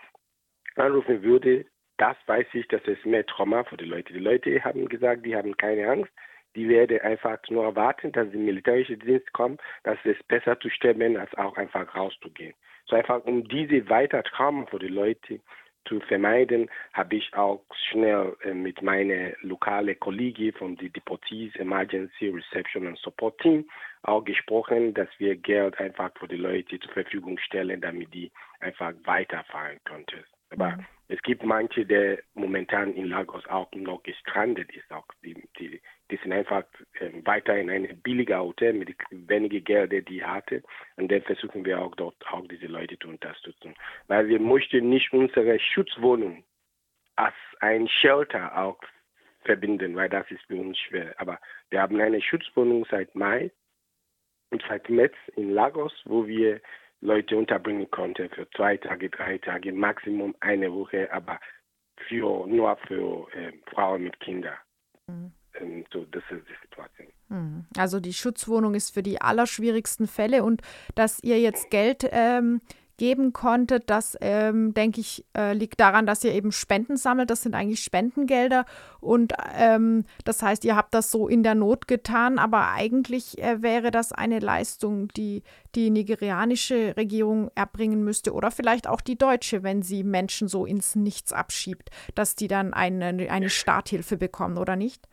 anrufen 0.75 1.23
würde, 1.23 1.65
das 1.97 2.17
weiß 2.25 2.47
ich, 2.53 2.67
dass 2.67 2.81
es 2.85 3.03
mehr 3.05 3.25
Trauma 3.25 3.63
für 3.63 3.77
die 3.77 3.85
Leute. 3.85 4.13
Die 4.13 4.19
Leute 4.19 4.63
haben 4.63 4.87
gesagt, 4.89 5.25
die 5.25 5.35
haben 5.35 5.55
keine 5.57 5.89
Angst. 5.89 6.11
Die 6.55 6.69
werden 6.69 6.99
einfach 7.01 7.39
nur 7.49 7.75
warten, 7.75 8.11
dass 8.11 8.29
die 8.29 8.37
militärische 8.37 8.97
Dienst 8.97 9.31
kommt, 9.33 9.59
dass 9.83 9.97
es 10.03 10.21
besser 10.27 10.59
zu 10.59 10.69
sterben, 10.69 11.17
als 11.17 11.33
auch 11.35 11.57
einfach 11.57 11.95
rauszugehen. 11.95 12.53
So 12.85 12.95
einfach, 12.95 13.23
um 13.25 13.47
diese 13.47 13.89
weiter 13.89 14.23
Trauma 14.23 14.65
für 14.67 14.79
die 14.79 14.87
Leute 14.87 15.39
zu 15.85 15.99
vermeiden, 16.01 16.69
habe 16.93 17.15
ich 17.15 17.33
auch 17.33 17.63
schnell 17.89 18.35
äh, 18.43 18.53
mit 18.53 18.81
meiner 18.81 19.31
lokalen 19.41 19.99
Kollegin 19.99 20.53
von 20.53 20.75
der 20.77 20.89
Deportees 20.89 21.55
Emergency 21.55 22.29
Reception 22.29 22.87
and 22.87 22.97
Support 22.99 23.39
Team 23.39 23.65
auch 24.03 24.23
gesprochen, 24.23 24.93
dass 24.93 25.09
wir 25.17 25.35
Geld 25.35 25.79
einfach 25.79 26.11
für 26.17 26.27
die 26.27 26.37
Leute 26.37 26.79
zur 26.79 26.91
Verfügung 26.91 27.37
stellen, 27.39 27.81
damit 27.81 28.13
die 28.13 28.31
einfach 28.59 28.93
weiterfahren 29.05 29.79
könnten. 29.85 30.23
Aber 30.51 30.71
mhm. 30.71 30.85
Es 31.13 31.21
gibt 31.21 31.43
manche, 31.43 31.85
die 31.85 32.17
momentan 32.33 32.95
in 32.95 33.05
Lagos 33.05 33.45
auch 33.45 33.71
noch 33.73 34.01
gestrandet 34.01 34.75
ist. 34.75 34.91
Auch 34.91 35.05
die, 35.23 35.35
die, 35.59 35.79
die 36.09 36.17
sind 36.17 36.33
einfach 36.33 36.63
äh, 36.99 37.11
weiter 37.23 37.55
in 37.55 37.69
einem 37.69 38.01
billigen 38.01 38.39
Hotel 38.39 38.73
mit 38.73 38.95
wenigen 39.11 39.63
Geld, 39.63 40.09
die 40.09 40.23
hatte. 40.25 40.63
Und 40.95 41.11
dann 41.11 41.21
versuchen 41.21 41.65
wir 41.65 41.79
auch 41.79 41.93
dort 41.95 42.15
auch 42.31 42.47
diese 42.47 42.65
Leute 42.65 42.97
zu 42.97 43.09
unterstützen. 43.09 43.75
Weil 44.07 44.27
wir 44.27 44.39
möchten 44.39 44.89
nicht 44.89 45.13
unsere 45.13 45.59
Schutzwohnung 45.59 46.43
als 47.15 47.35
ein 47.59 47.87
Shelter 47.87 48.57
auch 48.57 48.79
verbinden, 49.43 49.95
weil 49.95 50.09
das 50.09 50.25
ist 50.31 50.41
für 50.47 50.55
uns 50.55 50.79
schwer. 50.79 51.13
Aber 51.17 51.39
wir 51.69 51.79
haben 51.79 52.01
eine 52.01 52.23
Schutzwohnung 52.23 52.87
seit 52.89 53.13
Mai 53.13 53.51
und 54.49 54.63
seit 54.67 54.89
März 54.89 55.13
in 55.35 55.51
Lagos, 55.51 55.93
wo 56.05 56.25
wir 56.25 56.59
Leute 57.03 57.37
unterbringen 57.37 57.89
konnte 57.91 58.29
für 58.29 58.49
zwei 58.51 58.77
Tage, 58.77 59.09
drei 59.09 59.37
Tage, 59.37 59.73
Maximum 59.73 60.35
eine 60.39 60.71
Woche, 60.71 61.11
aber 61.11 61.39
für, 62.07 62.47
nur 62.47 62.77
für 62.87 63.27
äh, 63.33 63.51
Frauen 63.73 64.03
mit 64.03 64.19
Kindern. 64.21 64.55
Mhm. 65.07 65.31
Ähm, 65.59 65.85
so, 65.91 66.05
das 66.05 66.23
ist 66.31 66.47
die 66.47 66.67
Situation. 66.67 67.07
Mhm. 67.29 67.65
Also 67.77 67.99
die 67.99 68.13
Schutzwohnung 68.13 68.73
ist 68.73 68.93
für 68.93 69.03
die 69.03 69.19
allerschwierigsten 69.21 70.07
Fälle 70.07 70.43
und 70.43 70.61
dass 70.95 71.21
ihr 71.21 71.39
jetzt 71.39 71.69
Geld 71.69 72.07
ähm, 72.11 72.61
geben 72.97 73.33
konntet. 73.33 73.89
Das, 73.89 74.17
ähm, 74.21 74.73
denke 74.73 75.01
ich, 75.01 75.25
äh, 75.37 75.53
liegt 75.53 75.79
daran, 75.79 76.05
dass 76.05 76.23
ihr 76.23 76.33
eben 76.33 76.51
Spenden 76.51 76.97
sammelt. 76.97 77.29
Das 77.29 77.41
sind 77.43 77.55
eigentlich 77.55 77.81
Spendengelder. 77.81 78.65
Und 78.99 79.33
ähm, 79.57 80.05
das 80.25 80.41
heißt, 80.41 80.65
ihr 80.65 80.75
habt 80.75 80.93
das 80.93 81.11
so 81.11 81.27
in 81.27 81.43
der 81.43 81.55
Not 81.55 81.87
getan. 81.87 82.39
Aber 82.39 82.71
eigentlich 82.71 83.41
äh, 83.41 83.61
wäre 83.61 83.91
das 83.91 84.11
eine 84.11 84.39
Leistung, 84.39 85.07
die 85.09 85.43
die 85.75 85.89
nigerianische 85.89 86.95
Regierung 86.97 87.49
erbringen 87.55 88.03
müsste 88.03 88.33
oder 88.33 88.51
vielleicht 88.51 88.87
auch 88.87 89.01
die 89.01 89.17
deutsche, 89.17 89.63
wenn 89.63 89.81
sie 89.81 90.03
Menschen 90.03 90.47
so 90.47 90.65
ins 90.65 90.95
Nichts 90.95 91.33
abschiebt, 91.33 91.89
dass 92.15 92.35
die 92.35 92.47
dann 92.47 92.73
eine, 92.73 93.07
eine 93.29 93.49
Starthilfe 93.49 94.17
bekommen, 94.17 94.57
oder 94.57 94.75
nicht? 94.75 95.07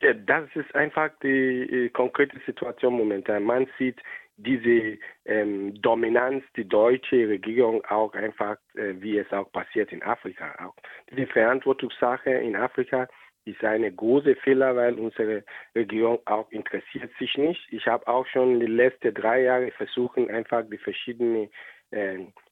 Ja, 0.00 0.12
das 0.12 0.44
ist 0.54 0.74
einfach 0.74 1.10
die 1.22 1.28
äh, 1.28 1.88
konkrete 1.88 2.38
Situation 2.44 2.94
momentan. 2.94 3.44
Man 3.44 3.66
sieht, 3.78 4.00
diese 4.36 4.98
ähm, 5.24 5.80
Dominanz 5.80 6.44
die 6.56 6.68
deutsche 6.68 7.28
Regierung 7.28 7.84
auch 7.86 8.12
einfach, 8.14 8.56
äh, 8.74 8.94
wie 8.98 9.18
es 9.18 9.32
auch 9.32 9.50
passiert 9.52 9.92
in 9.92 10.02
Afrika. 10.02 10.54
Auch 10.64 10.74
diese 11.10 11.26
Verantwortungssache 11.26 12.30
in 12.30 12.56
Afrika 12.56 13.08
ist 13.44 13.62
eine 13.62 13.92
große 13.92 14.36
Fehler, 14.36 14.74
weil 14.74 14.94
unsere 14.94 15.44
Regierung 15.74 16.18
auch 16.24 16.50
interessiert 16.50 17.10
sich 17.18 17.36
nicht. 17.36 17.60
Ich 17.70 17.86
habe 17.86 18.06
auch 18.06 18.26
schon 18.26 18.58
die 18.58 18.66
letzten 18.66 19.12
drei 19.12 19.42
Jahre 19.42 19.70
versucht, 19.72 20.18
einfach 20.18 20.64
die 20.70 20.78
verschiedenen 20.78 21.50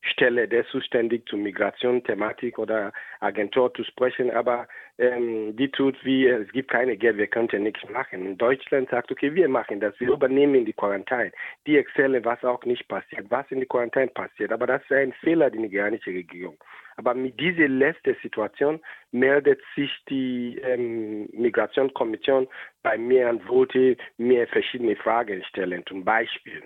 Stelle, 0.03 0.49
der 0.49 0.67
zuständig 0.67 1.27
zur 1.29 1.39
Migration, 1.39 2.03
Thematik 2.05 2.59
oder 2.59 2.93
Agentur 3.21 3.73
zu 3.75 3.85
sprechen, 3.85 4.31
aber 4.31 4.69
ähm, 4.99 5.57
die 5.57 5.71
tut 5.71 5.97
wie, 6.05 6.27
es 6.27 6.51
gibt 6.53 6.71
keine 6.71 6.97
Geld, 6.97 7.17
wir 7.17 7.27
könnten 7.27 7.62
nichts 7.62 7.89
machen. 7.89 8.27
In 8.27 8.39
Deutschland 8.39 8.91
sagt, 8.91 9.11
okay, 9.11 9.35
wir 9.35 9.49
machen 9.49 9.81
das, 9.81 9.99
wir 9.99 10.12
übernehmen 10.12 10.65
die 10.65 10.73
Quarantäne. 10.73 11.33
Die 11.67 11.77
erzählen, 11.77 12.25
was 12.25 12.43
auch 12.45 12.65
nicht 12.65 12.87
passiert, 12.89 13.31
was 13.31 13.51
in 13.51 13.61
die 13.61 13.67
Quarantäne 13.67 14.09
passiert. 14.09 14.53
Aber 14.53 14.67
das 14.67 14.83
ist 14.83 14.93
ein 14.93 15.12
Fehler 15.15 15.51
der 15.51 15.61
nigerianischen 15.61 16.15
Regierung. 16.15 16.57
Aber 16.97 17.15
mit 17.15 17.41
dieser 17.41 17.69
letzten 17.69 18.17
Situation 18.23 18.81
meldet 19.12 19.61
sich 19.75 19.91
die 20.09 20.59
ähm, 20.62 21.29
Migrationskommission 21.33 22.49
bei 22.83 22.99
mir 22.99 23.29
und 23.29 23.49
wollte 23.49 23.97
mir 24.19 24.47
verschiedene 24.47 24.97
Fragen 24.97 25.43
stellen. 25.45 25.85
Zum 25.87 26.05
Beispiel, 26.05 26.62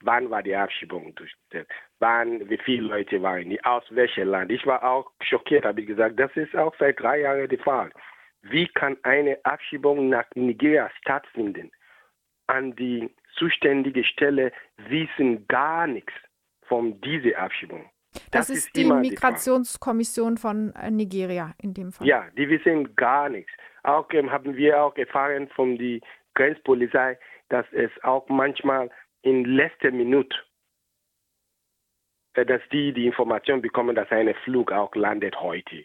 wann 0.00 0.30
war 0.30 0.42
die 0.42 0.54
Abschiebung 0.54 1.14
durchgeführt? 1.14 1.68
Wann, 1.98 2.48
wie 2.48 2.58
viele 2.58 2.88
Leute 2.88 3.22
waren 3.22 3.50
die? 3.50 3.62
Aus 3.64 3.84
welchem 3.90 4.28
Land? 4.28 4.52
Ich 4.52 4.66
war 4.66 4.82
auch 4.84 5.10
schockiert, 5.22 5.64
habe 5.64 5.80
ich 5.80 5.86
gesagt, 5.86 6.18
das 6.18 6.30
ist 6.36 6.54
auch 6.54 6.74
seit 6.78 7.00
drei 7.00 7.20
Jahren 7.20 7.48
der 7.48 7.58
Fall. 7.58 7.90
Wie 8.42 8.68
kann 8.68 8.96
eine 9.02 9.38
Abschiebung 9.44 10.08
nach 10.10 10.26
Nigeria 10.34 10.90
stattfinden? 11.00 11.70
An 12.46 12.76
die 12.76 13.10
zuständige 13.38 14.04
Stelle 14.04 14.52
wissen 14.76 15.46
gar 15.48 15.86
nichts 15.86 16.12
von 16.66 17.00
dieser 17.00 17.38
Abschiebung. 17.38 17.90
Das, 18.12 18.48
das 18.48 18.50
ist, 18.50 18.66
ist 18.66 18.76
die 18.76 18.84
Migrationskommission 18.84 20.36
die 20.36 20.40
von 20.40 20.74
äh, 20.74 20.90
Nigeria 20.90 21.54
in 21.60 21.74
dem 21.74 21.90
Fall. 21.90 22.06
Ja, 22.06 22.26
die 22.36 22.48
wissen 22.48 22.94
gar 22.96 23.28
nichts. 23.28 23.50
Auch 23.82 24.06
ähm, 24.12 24.30
haben 24.30 24.56
wir 24.56 24.82
auch 24.82 24.96
erfahren 24.96 25.48
von 25.48 25.76
der 25.78 26.00
Grenzpolizei, 26.34 27.18
dass 27.48 27.66
es 27.72 27.90
auch 28.02 28.28
manchmal 28.28 28.90
in 29.24 29.44
letzter 29.44 29.90
Minute, 29.90 30.36
äh, 32.34 32.46
dass 32.46 32.62
die 32.70 32.92
die 32.92 33.06
Information 33.06 33.62
bekommen, 33.62 33.96
dass 33.96 34.10
ein 34.10 34.32
Flug 34.44 34.72
auch 34.72 34.94
landet 34.94 35.40
heute. 35.40 35.84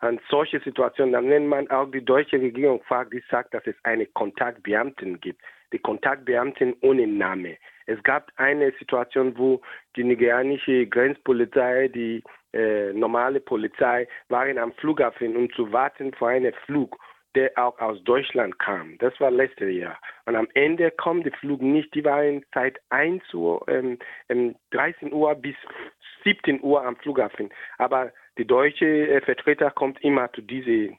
Und 0.00 0.20
solche 0.28 0.58
Situationen, 0.60 1.12
dann 1.12 1.28
nennt 1.28 1.46
man 1.46 1.70
auch 1.70 1.88
die 1.88 2.04
deutsche 2.04 2.40
Regierung 2.40 2.82
fragt, 2.82 3.12
die 3.12 3.22
sagt, 3.30 3.54
dass 3.54 3.64
es 3.66 3.76
eine 3.84 4.06
Kontaktbeamtin 4.06 5.20
gibt. 5.20 5.40
Die 5.72 5.78
Kontaktbeamtin 5.78 6.74
ohne 6.80 7.06
Name. 7.06 7.58
Es 7.86 8.02
gab 8.02 8.32
eine 8.36 8.72
Situation, 8.78 9.36
wo 9.38 9.60
die 9.94 10.04
nigerianische 10.04 10.86
Grenzpolizei, 10.86 11.88
die 11.88 12.24
äh, 12.52 12.92
normale 12.92 13.40
Polizei 13.40 14.08
waren 14.28 14.58
am 14.58 14.72
Flughafen, 14.72 15.36
um 15.36 15.52
zu 15.52 15.72
warten 15.72 16.12
vor 16.14 16.28
einem 16.28 16.54
Flug 16.66 16.98
der 17.34 17.52
auch 17.56 17.78
aus 17.78 18.02
Deutschland 18.04 18.58
kam. 18.58 18.98
Das 18.98 19.18
war 19.20 19.30
letztes 19.30 19.74
Jahr. 19.74 19.98
Und 20.26 20.36
am 20.36 20.48
Ende 20.54 20.90
kommt 20.90 21.26
der 21.26 21.32
Flug 21.32 21.62
nicht. 21.62 21.94
Die 21.94 22.04
waren 22.04 22.44
seit 22.54 22.80
1 22.90 23.22
Uhr, 23.34 23.66
ähm, 23.68 23.98
13 24.70 25.08
ähm, 25.08 25.12
Uhr 25.12 25.34
bis 25.34 25.56
17 26.24 26.62
Uhr 26.62 26.84
am 26.84 26.96
Flughafen. 26.96 27.50
Aber 27.78 28.12
die 28.38 28.46
deutsche 28.46 28.86
äh, 28.86 29.20
Vertreter 29.20 29.70
kommt 29.70 30.02
immer 30.02 30.32
zu 30.32 30.42
diese 30.42 30.96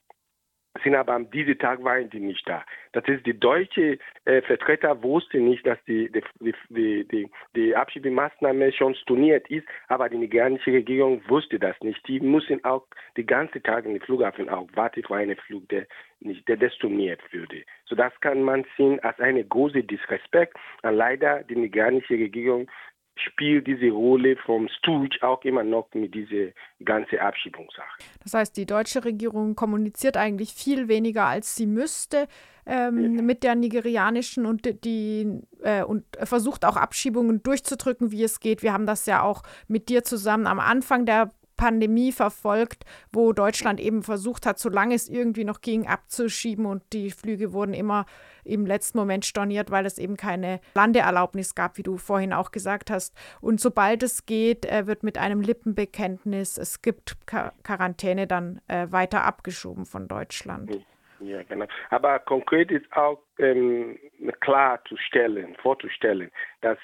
sind 0.82 0.96
aber 0.96 1.13
an 1.13 1.30
diesem 1.30 1.58
Tag 1.60 1.84
waren 1.84 2.10
die 2.10 2.20
nicht 2.20 2.48
da. 2.48 2.63
Das 2.94 3.03
ist 3.08 3.25
die 3.25 3.39
deutsche 3.39 4.00
äh, 4.25 4.42
Vertreter 4.42 5.03
wussten 5.03 5.48
nicht, 5.48 5.65
dass 5.68 5.77
die, 5.86 6.12
die, 6.12 6.53
die, 6.70 7.08
die, 7.08 7.30
die 7.56 7.75
Abschiebemaßnahme 7.75 8.72
schon 8.72 8.96
storniert 8.96 9.50
ist, 9.50 9.68
aber 9.88 10.10
die 10.10 10.18
nigerianische 10.18 10.72
Regierung 10.72 11.22
wusste 11.27 11.60
das 11.60 11.80
nicht. 11.82 12.06
Die 12.08 12.20
müssen 12.20 12.63
auch 12.63 12.86
die 13.18 13.25
ganze 13.25 13.62
Tag 13.62 13.86
in 13.86 13.94
den 13.94 14.01
Flughafen 14.01 14.50
auch 14.50 14.68
warten 14.74 15.03
für 15.03 15.15
einen 15.15 15.38
Flug, 15.38 15.68
der 15.70 15.86
nicht, 16.20 16.48
der 16.48 16.70
storniert 16.70 17.22
würde. 17.32 17.63
So 17.86 17.96
das 17.96 18.13
kann 18.22 18.42
man 18.42 18.65
sehen 18.77 19.00
als 19.01 19.20
eine 19.20 19.44
große 19.44 19.84
Disrespekt. 19.84 20.58
Und 20.82 20.96
leider 20.96 21.44
die 21.44 21.56
nigerianische 21.56 22.13
Regierung 22.13 22.70
spielt 23.15 23.67
diese 23.67 23.89
Rolle 23.91 24.36
vom 24.38 24.67
Stooge 24.79 25.17
auch 25.22 25.43
immer 25.43 25.63
noch 25.63 25.88
mit 25.93 26.13
dieser 26.13 26.51
ganzen 26.84 27.20
Abschiebungssache. 27.20 28.03
Das 28.24 28.34
heißt, 28.34 28.58
die 28.58 28.65
deutsche 28.65 29.05
Regierung 29.05 29.55
kommuniziert 29.55 30.17
eigentlich 30.17 30.53
viel 30.53 30.88
weniger, 30.88 31.25
als 31.25 31.55
sie 31.55 31.67
müsste 31.67 32.27
ähm, 32.65 33.15
ja. 33.15 33.22
mit 33.22 33.43
der 33.43 33.55
nigerianischen 33.55 34.46
und 34.46 34.84
die 34.84 35.41
äh, 35.62 35.84
und 35.84 36.05
versucht 36.24 36.65
auch 36.65 36.75
Abschiebungen 36.75 37.43
durchzudrücken, 37.43 38.12
wie 38.12 38.24
es 38.24 38.39
geht. 38.39 38.63
Wir 38.63 38.74
haben 38.74 38.86
das 38.86 39.05
ja 39.05 39.22
auch 39.22 39.43
mit 39.67 39.89
dir 39.89 40.03
zusammen 40.03 40.48
am 40.48 40.60
Anfang 40.60 41.05
der 41.05 41.32
Pandemie 41.55 42.12
verfolgt, 42.12 42.86
wo 43.12 43.33
Deutschland 43.33 43.79
eben 43.79 44.03
versucht 44.03 44.45
hat, 44.45 44.60
solange 44.60 44.95
es 44.95 45.10
irgendwie 45.10 45.43
noch 45.43 45.62
ging, 45.62 45.88
abzuschieben 45.88 46.65
und 46.65 46.83
die 46.93 47.12
Flüge 47.12 47.53
wurden 47.53 47.74
immer 47.74 48.05
im 48.43 48.65
letzten 48.65 48.98
Moment 48.98 49.25
storniert, 49.25 49.72
weil 49.72 49.86
es 49.86 49.98
eben 49.98 50.17
keine 50.17 50.60
Landeerlaubnis 50.75 51.55
gab, 51.55 51.77
wie 51.77 51.83
du 51.83 51.98
vorhin 51.98 52.33
auch 52.33 52.51
gesagt 52.51 52.89
hast. 52.89 53.15
Und 53.41 53.60
sobald 53.60 54.03
es 54.03 54.25
geht, 54.25 54.65
äh, 54.65 54.88
wird 54.88 55.03
mit 55.03 55.17
einem 55.17 55.41
Lippenbekenntnis, 55.41 56.57
es 56.57 56.81
gibt 56.81 57.17
Quarantäne, 57.25 58.27
dann 58.27 58.62
äh, 58.67 58.88
weiter 58.91 59.24
abgeschoben 59.24 59.86
von 59.86 60.07
Deutschland. 60.07 60.86
Ja, 61.19 61.41
genau. 61.43 61.65
Aber 61.89 62.19
konkret 62.19 62.69
ist 62.69 62.91
auch 62.91 63.22
ähm, 63.39 63.98
klarzustellen, 64.41 65.55
vorzustellen, 65.62 66.31
dass 66.62 66.77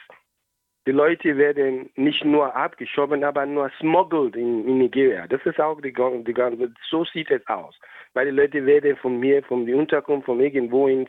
die 0.89 0.95
Leute 0.95 1.37
werden 1.37 1.91
nicht 1.97 2.25
nur 2.25 2.55
abgeschoben, 2.55 3.23
aber 3.23 3.45
nur 3.45 3.69
smuggled 3.79 4.35
in, 4.35 4.67
in 4.67 4.79
Nigeria. 4.79 5.27
Das 5.27 5.39
ist 5.45 5.59
auch 5.59 5.79
die, 5.81 5.93
die, 5.93 6.73
so 6.89 7.05
sieht 7.05 7.29
es 7.29 7.45
aus. 7.47 7.79
Weil 8.15 8.25
die 8.25 8.35
Leute 8.35 8.65
werden 8.65 8.97
von 8.97 9.19
mir, 9.19 9.43
von 9.43 9.67
der 9.67 9.77
Unterkunft, 9.77 10.25
von 10.25 10.39
irgendwo 10.39 10.87
in 10.87 11.07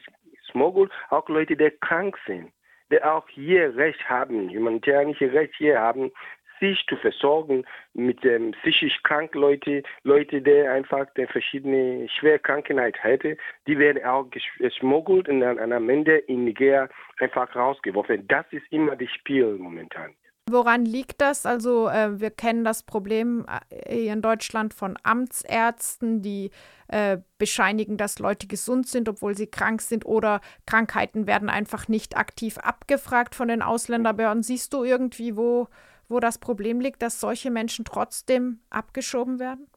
smuggled, 0.51 0.91
auch 1.09 1.27
Leute, 1.31 1.57
die 1.57 1.71
krank 1.81 2.19
sind, 2.27 2.53
die 2.93 3.03
auch 3.03 3.27
hier 3.31 3.75
Recht 3.75 4.07
haben, 4.07 4.51
humanitärische 4.51 5.33
Recht 5.33 5.55
hier 5.57 5.81
haben, 5.81 6.11
sich 6.61 6.85
zu 6.89 6.97
versorgen 6.97 7.65
mit 7.95 8.25
ähm, 8.25 8.53
psychisch 8.63 9.03
krank 9.03 9.35
Leute, 9.35 9.83
Leute, 10.05 10.41
die 10.41 10.61
einfach 10.69 11.07
eine 11.17 11.27
verschiedene 11.27 12.09
Schwerkrankheit 12.09 13.03
hätte, 13.03 13.37
die 13.67 13.79
werden 13.79 14.05
auch 14.05 14.27
geschmuggelt 14.59 15.29
und 15.29 15.41
dann 15.41 15.73
am 15.73 15.89
Ende 15.89 16.19
in 16.19 16.45
Nigeria 16.45 16.89
einfach 17.19 17.55
rausgeworfen. 17.57 18.29
Das 18.29 18.47
ist 18.51 18.71
immer 18.71 18.97
das 18.97 19.11
Spiel 19.11 19.57
momentan. 19.59 20.15
Woran 20.53 20.85
liegt 20.85 21.21
das? 21.21 21.47
Also 21.47 21.89
äh, 21.89 22.21
wir 22.21 22.31
kennen 22.31 22.65
das 22.65 22.83
Problem 22.83 23.47
äh, 23.71 23.95
hier 23.95 24.13
in 24.13 24.23
Deutschland 24.23 24.75
von 24.75 24.99
Amtsärzten, 25.03 26.23
die 26.23 26.51
äh, 26.89 27.19
bescheinigen, 27.39 27.97
dass 27.97 28.19
Leute 28.19 28.49
gesund 28.49 28.89
sind, 28.89 29.09
obwohl 29.09 29.37
sie 29.37 29.47
krank 29.47 29.81
sind 29.81 30.05
oder 30.05 30.41
Krankheiten 30.67 31.27
werden 31.27 31.49
einfach 31.49 31.89
nicht 31.89 32.17
aktiv 32.17 32.59
abgefragt 32.59 33.35
von 33.35 33.49
den 33.49 33.63
Ausländerbehörden. 33.63 34.43
Siehst 34.43 34.73
du 34.73 34.83
irgendwie, 34.83 35.37
wo, 35.37 35.69
wo 36.11 36.21
das 36.21 36.39
Problem 36.39 36.81
liegt, 36.81 37.03
dass 37.03 37.21
solche 37.21 37.51
Menschen 37.51 37.85
trotzdem 37.85 38.61
abgeschoben 38.71 39.39
werden? 39.39 39.69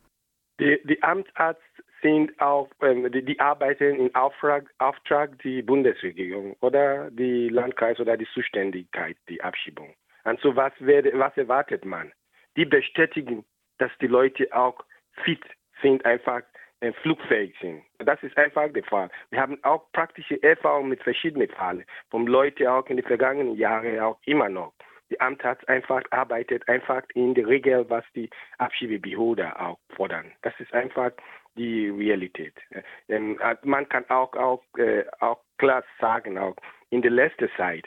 Die, 0.59 0.79
die 0.83 1.01
Amtsärzte 1.01 1.63
sind 2.01 2.39
auch, 2.39 2.69
ähm, 2.81 3.11
die, 3.11 3.23
die, 3.23 3.39
arbeiten 3.39 3.95
in 3.95 4.13
Auftrag, 4.13 4.69
Auftrag 4.77 5.39
die 5.41 5.61
Bundesregierung 5.61 6.55
oder 6.59 7.09
die 7.11 7.49
Landkreis 7.49 7.99
oder 7.99 8.17
die 8.17 8.27
Zuständigkeit, 8.33 9.17
die 9.29 9.41
Abschiebung. 9.41 9.95
Und 10.25 10.39
so 10.41 10.55
was, 10.55 10.73
werde, 10.79 11.11
was 11.17 11.35
erwartet 11.37 11.85
man? 11.85 12.11
Die 12.55 12.65
bestätigen, 12.65 13.45
dass 13.77 13.91
die 13.99 14.07
Leute 14.07 14.47
auch 14.53 14.83
fit 15.23 15.43
sind, 15.81 16.05
einfach 16.05 16.41
äh, 16.81 16.91
flugfähig 17.01 17.55
sind. 17.61 17.81
Das 17.99 18.21
ist 18.21 18.37
einfach 18.37 18.71
der 18.71 18.83
Fall. 18.83 19.09
Wir 19.31 19.39
haben 19.39 19.57
auch 19.63 19.91
praktische 19.93 20.41
Erfahrungen 20.43 20.89
mit 20.89 21.01
verschiedenen 21.01 21.49
Fällen, 21.49 21.85
von 22.09 22.27
Leuten 22.27 22.67
auch 22.67 22.85
in 22.87 22.97
den 22.97 23.05
vergangenen 23.05 23.55
Jahren 23.55 23.99
auch 23.99 24.19
immer 24.25 24.49
noch. 24.49 24.73
Die 25.13 25.21
Amtsarzt 25.21 25.69
einfach 25.69 26.01
arbeitet 26.09 26.67
einfach 26.67 27.03
in 27.13 27.35
der 27.35 27.45
Regel, 27.45 27.87
was 27.87 28.03
die 28.15 28.31
Abschiebebehörde 28.57 29.59
auch 29.59 29.77
fordern. 29.95 30.31
Das 30.41 30.59
ist 30.59 30.73
einfach 30.73 31.11
die 31.55 31.87
Realität. 31.89 32.55
Ähm, 33.07 33.39
man 33.61 33.87
kann 33.89 34.09
auch, 34.09 34.33
auch, 34.33 34.63
äh, 34.75 35.05
auch 35.19 35.39
klar 35.59 35.83
sagen, 35.99 36.39
auch 36.39 36.55
in 36.89 37.03
der 37.03 37.11
letzten 37.11 37.47
Zeit 37.57 37.85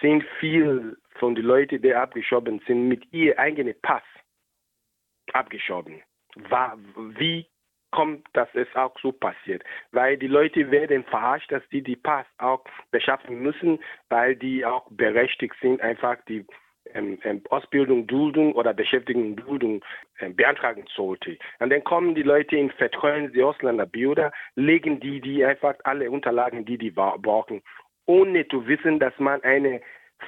sind 0.00 0.24
viele 0.38 0.96
von 1.18 1.34
den 1.34 1.46
Leuten, 1.46 1.82
die 1.82 1.92
abgeschoben 1.92 2.62
sind, 2.68 2.86
mit 2.86 3.12
ihrem 3.12 3.38
eigenen 3.38 3.74
Pass 3.82 4.04
abgeschoben. 5.32 6.00
Wie 7.18 7.48
kommt, 7.92 8.26
dass 8.32 8.48
es 8.54 8.66
auch 8.74 8.94
so 9.00 9.12
passiert? 9.12 9.62
Weil 9.92 10.16
die 10.16 10.26
Leute 10.26 10.70
werden 10.72 11.04
verarscht, 11.04 11.52
dass 11.52 11.62
die 11.70 11.82
die 11.82 11.96
Pass 11.96 12.26
auch 12.38 12.64
beschaffen 12.90 13.40
müssen, 13.40 13.78
weil 14.08 14.34
die 14.34 14.64
auch 14.64 14.86
berechtigt 14.90 15.54
sind, 15.60 15.80
einfach 15.80 16.16
die 16.26 16.44
ähm, 16.94 17.18
ähm, 17.22 17.42
Ausbildung, 17.50 18.06
Duldung 18.06 18.52
oder 18.54 18.74
Beschäftigung, 18.74 19.36
Duldung 19.36 19.84
ähm, 20.18 20.34
beantragen 20.34 20.84
sollte. 20.94 21.38
Und 21.60 21.70
dann 21.70 21.84
kommen 21.84 22.14
die 22.14 22.22
Leute 22.22 22.56
in 22.56 22.70
Vertrauen, 22.70 23.32
die 23.32 23.42
Ausländerbürger, 23.42 24.32
legen 24.56 25.00
die, 25.00 25.20
die 25.20 25.44
einfach 25.44 25.74
alle 25.84 26.10
Unterlagen, 26.10 26.64
die 26.64 26.78
die 26.78 26.90
brauchen, 26.90 27.62
ohne 28.06 28.46
zu 28.48 28.66
wissen, 28.66 28.98
dass 28.98 29.16
man 29.18 29.42
eine 29.42 29.80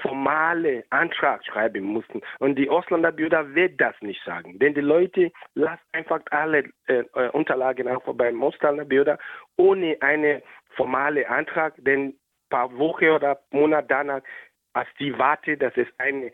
formale 0.03 0.85
Antrag 0.91 1.45
schreiben 1.45 1.85
mussten. 1.85 2.21
Und 2.39 2.57
die 2.57 2.69
Ausländerbürger 2.69 3.55
wird 3.55 3.81
das 3.81 3.95
nicht 4.01 4.23
sagen. 4.25 4.59
Denn 4.59 4.75
die 4.75 4.81
Leute 4.81 5.33
lassen 5.55 5.83
einfach 5.93 6.21
alle 6.31 6.65
äh, 6.87 7.05
äh 7.15 7.29
Unterlagen 7.31 7.89
auch 7.89 8.03
beim 8.15 8.43
Ausländerbürger 8.43 9.19
ohne 9.57 9.97
eine 10.01 10.43
formale 10.71 11.29
Antrag, 11.29 11.75
denn 11.79 12.09
ein 12.09 12.19
paar 12.51 12.77
Wochen 12.79 13.11
oder 13.11 13.41
Monate 13.51 13.89
danach, 13.89 14.23
als 14.73 14.89
die 14.99 15.17
warten, 15.19 15.59
dass 15.59 15.77
es 15.77 15.87
eine 15.99 16.33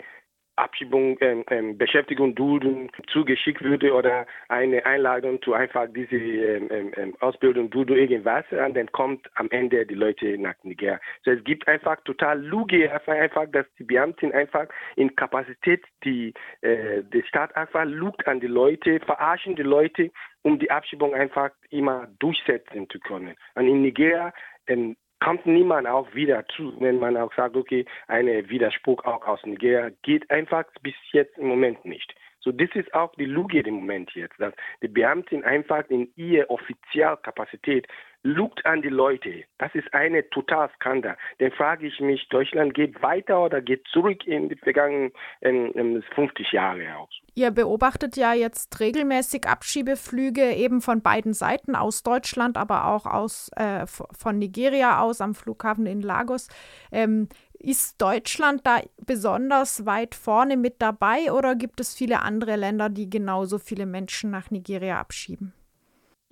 Abschiebung, 0.61 1.17
ähm, 1.21 1.45
ähm, 1.50 1.79
Beschäftigung, 1.79 2.35
Dulden 2.35 2.90
zugeschickt 3.09 3.62
würde 3.62 3.93
oder 3.93 4.26
eine 4.49 4.85
Einladung 4.87 5.40
zu 5.43 5.55
einfach 5.55 5.87
diese 5.95 6.17
ähm, 6.17 6.69
ähm, 6.71 6.93
ähm 6.97 7.17
Ausbildung, 7.21 7.71
Dulden, 7.71 7.97
irgendwas, 7.97 8.45
und 8.50 8.76
dann 8.76 8.90
kommt 8.93 9.29
am 9.35 9.50
Ende 9.50 9.87
die 9.87 9.95
Leute 9.95 10.38
nach 10.38 10.55
Niger. 10.62 11.00
So, 11.25 11.31
es 11.31 11.43
gibt 11.45 11.67
einfach 11.69 12.00
total 12.05 12.40
Lüge, 12.40 12.90
einfach, 13.07 13.47
dass 13.50 13.67
die 13.79 13.85
Beamten 13.85 14.33
einfach 14.33 14.67
in 14.97 15.14
Kapazität 15.17 15.85
die, 16.05 16.33
äh, 16.61 17.02
die 17.12 17.23
Staat 17.23 17.57
einfach 17.57 17.85
lügt 17.85 18.26
an 18.26 18.40
die 18.40 18.47
Leute, 18.47 19.00
verarschen 19.00 19.57
die 19.57 19.62
Leute, 19.62 20.11
um 20.43 20.59
die 20.59 20.71
Abschiebung 20.71 21.14
einfach 21.14 21.50
immer 21.71 22.09
durchsetzen 22.19 22.88
zu 22.90 22.99
können. 23.00 23.35
Und 23.55 23.67
in 23.67 23.83
Nigeria 23.83 24.33
ähm, 24.67 24.97
kommt 25.20 25.46
niemand 25.46 25.86
auch 25.86 26.12
wieder 26.14 26.46
zu, 26.48 26.74
wenn 26.80 26.98
man 26.98 27.16
auch 27.16 27.32
sagt, 27.34 27.56
okay, 27.56 27.84
ein 28.08 28.26
Widerspruch 28.48 29.04
auch 29.04 29.26
aus 29.26 29.44
Nigeria 29.44 29.90
geht 30.02 30.30
einfach 30.30 30.64
bis 30.83 30.94
jetzt 31.12 31.37
im 31.38 31.48
Moment 31.48 31.85
nicht. 31.85 32.14
So, 32.42 32.52
das 32.52 32.70
ist 32.74 32.92
auch 32.94 33.12
die 33.16 33.26
Lüge 33.26 33.61
im 33.61 33.74
Moment 33.74 34.11
jetzt, 34.14 34.40
dass 34.40 34.54
die 34.83 34.88
Beamten 34.88 35.44
einfach 35.44 35.88
in 35.90 36.11
ihrer 36.16 36.50
Offizialkapazität 36.50 37.87
lugt 38.22 38.64
an 38.66 38.83
die 38.83 38.88
Leute. 38.88 39.44
Das 39.59 39.74
ist 39.74 39.92
eine 39.94 40.28
total 40.30 40.70
Skandal. 40.76 41.16
Dann 41.38 41.52
frage 41.52 41.87
ich 41.87 42.00
mich, 42.00 42.28
Deutschland 42.28 42.74
geht 42.74 43.02
weiter 43.02 43.44
oder 43.44 43.62
geht 43.62 43.87
zurück 43.88 44.26
in 44.26 44.48
die 44.48 44.56
vergangenen 44.56 45.12
ähm, 45.42 46.02
50 46.14 46.52
Jahre 46.52 46.96
aus? 46.96 47.09
Ihr 47.35 47.50
beobachtet 47.50 48.16
ja 48.16 48.35
jetzt 48.35 48.78
regelmäßig 48.80 49.46
Abschiebeflüge 49.46 50.52
eben 50.54 50.80
von 50.80 51.00
beiden 51.02 51.33
Seiten, 51.33 51.74
aus 51.74 52.02
Deutschland, 52.02 52.56
aber 52.56 52.87
auch 52.87 53.06
aus, 53.06 53.50
äh, 53.56 53.87
von 53.87 54.38
Nigeria 54.38 55.00
aus 55.00 55.20
am 55.20 55.35
Flughafen 55.35 55.87
in 55.87 56.02
Lagos. 56.02 56.48
Ähm, 56.92 57.28
ist 57.59 58.00
Deutschland 58.00 58.66
da 58.66 58.80
besonders 59.04 59.85
weit 59.85 60.14
vorne 60.14 60.56
mit 60.56 60.80
dabei 60.80 61.30
oder 61.30 61.54
gibt 61.54 61.78
es 61.80 61.94
viele 61.94 62.22
andere 62.22 62.56
Länder, 62.56 62.88
die 62.88 63.11
genauso 63.11 63.59
viele 63.59 63.87
Menschen 63.87 64.30
nach 64.30 64.50
Nigeria 64.50 64.98
abschieben? 64.98 65.52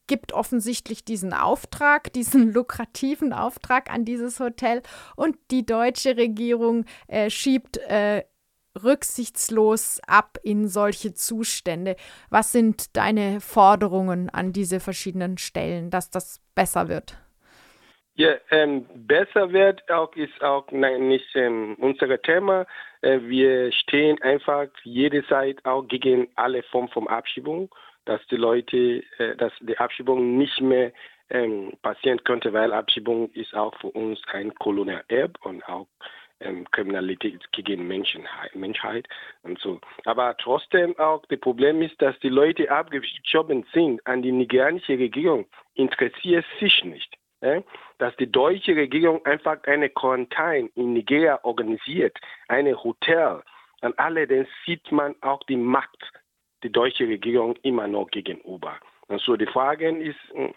gibt 0.06 0.32
offensichtlich 0.32 1.04
diesen 1.04 1.32
Auftrag, 1.32 2.12
diesen 2.14 2.52
lukrativen 2.52 3.32
Auftrag 3.32 3.92
an 3.92 4.04
dieses 4.04 4.40
Hotel 4.40 4.82
und 5.16 5.36
die 5.50 5.66
deutsche 5.66 6.16
Regierung 6.16 6.84
äh, 7.08 7.30
schiebt 7.30 7.78
äh, 7.78 8.24
rücksichtslos 8.82 10.00
ab 10.06 10.38
in 10.42 10.68
solche 10.68 11.14
Zustände. 11.14 11.96
Was 12.30 12.52
sind 12.52 12.96
deine 12.96 13.40
Forderungen 13.40 14.28
an 14.30 14.52
diese 14.52 14.80
verschiedenen 14.80 15.38
Stellen, 15.38 15.90
dass 15.90 16.10
das 16.10 16.40
besser 16.54 16.88
wird? 16.88 17.16
Ja, 18.18 18.34
ähm, 18.50 18.86
besser 18.94 19.52
wird 19.52 19.90
auch 19.90 20.14
ist 20.16 20.42
auch 20.42 20.66
nein, 20.70 21.08
nicht 21.08 21.26
ähm, 21.34 21.76
unser 21.78 22.20
Thema. 22.22 22.66
Äh, 23.02 23.20
wir 23.20 23.70
stehen 23.72 24.20
einfach 24.22 24.68
jede 24.84 25.26
Zeit 25.26 25.62
auch 25.66 25.86
gegen 25.86 26.28
alle 26.34 26.62
Formen 26.62 26.88
von 26.88 27.08
Abschiebung 27.08 27.68
dass 28.06 28.26
die 28.28 28.36
Leute, 28.36 29.02
äh, 29.18 29.36
dass 29.36 29.52
die 29.60 29.76
Abschiebung 29.76 30.38
nicht 30.38 30.60
mehr 30.60 30.92
ähm, 31.28 31.72
passieren 31.82 32.22
könnte, 32.24 32.52
weil 32.52 32.72
Abschiebung 32.72 33.30
ist 33.32 33.54
auch 33.54 33.74
für 33.80 33.88
uns 33.88 34.20
ein 34.32 34.54
Kolonialerb 34.54 35.38
und 35.44 35.68
auch 35.68 35.88
ähm, 36.40 36.70
Kriminalität 36.70 37.40
gegen 37.52 37.86
Menschenheit, 37.86 38.54
Menschheit 38.54 39.08
und 39.42 39.58
so. 39.58 39.80
Aber 40.04 40.36
trotzdem 40.36 40.96
auch 40.98 41.24
das 41.28 41.40
Problem 41.40 41.82
ist, 41.82 42.00
dass 42.00 42.18
die 42.20 42.28
Leute 42.28 42.70
abgeschoben 42.70 43.66
sind 43.72 44.06
an 44.06 44.22
die 44.22 44.32
nigerianische 44.32 44.98
Regierung, 44.98 45.46
interessiert 45.74 46.44
sich 46.60 46.84
nicht. 46.84 47.14
Äh? 47.40 47.62
Dass 47.98 48.14
die 48.16 48.30
deutsche 48.30 48.76
Regierung 48.76 49.24
einfach 49.26 49.62
eine 49.64 49.88
Quarantäne 49.88 50.70
in 50.74 50.92
Nigeria 50.92 51.40
organisiert, 51.42 52.18
eine 52.48 52.82
Hotel, 52.82 53.42
an 53.82 53.92
alle, 53.96 54.26
dann 54.26 54.46
sieht 54.64 54.90
man 54.90 55.14
auch 55.20 55.42
die 55.44 55.56
Macht 55.56 56.12
die 56.62 56.72
deutsche 56.72 57.06
Regierung 57.06 57.56
immer 57.62 57.86
noch 57.86 58.10
gegenüber. 58.10 58.78
Und 59.08 59.20
so 59.20 59.36
die 59.36 59.46
Frage 59.46 59.90
ist, 59.90 60.18
hm, 60.32 60.54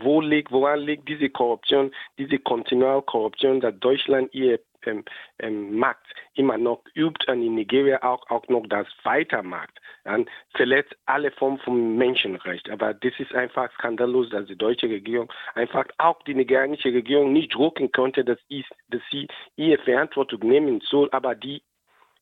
wo 0.00 0.20
liegt, 0.20 0.52
woran 0.52 0.80
liegt 0.80 1.08
diese 1.08 1.28
Korruption, 1.28 1.92
diese 2.18 2.38
kontinuale 2.38 3.02
Korruption, 3.02 3.60
dass 3.60 3.78
Deutschland 3.80 4.32
ihr 4.32 4.60
ähm, 4.84 5.04
ähm, 5.38 5.76
Markt 5.78 6.06
immer 6.34 6.58
noch 6.58 6.82
übt 6.94 7.30
und 7.30 7.42
in 7.42 7.54
Nigeria 7.54 8.02
auch, 8.02 8.28
auch 8.30 8.46
noch 8.48 8.64
das 8.68 8.86
weitermacht. 9.04 9.80
Und 10.04 10.28
verletzt 10.54 10.96
alle 11.06 11.30
Formen 11.30 11.58
von 11.58 11.96
Menschenrecht. 11.96 12.68
Aber 12.70 12.92
das 12.94 13.12
ist 13.18 13.32
einfach 13.34 13.72
skandalös, 13.74 14.30
dass 14.30 14.46
die 14.46 14.56
deutsche 14.56 14.88
Regierung 14.88 15.32
einfach 15.54 15.86
auch 15.98 16.20
die 16.24 16.34
nigerianische 16.34 16.92
Regierung 16.92 17.32
nicht 17.32 17.54
drucken 17.54 17.92
konnte, 17.92 18.24
dass, 18.24 18.38
dass 18.88 19.02
sie 19.10 19.28
ihre 19.56 19.80
Verantwortung 19.82 20.40
nehmen 20.40 20.80
soll, 20.80 21.08
aber 21.12 21.34
die 21.34 21.62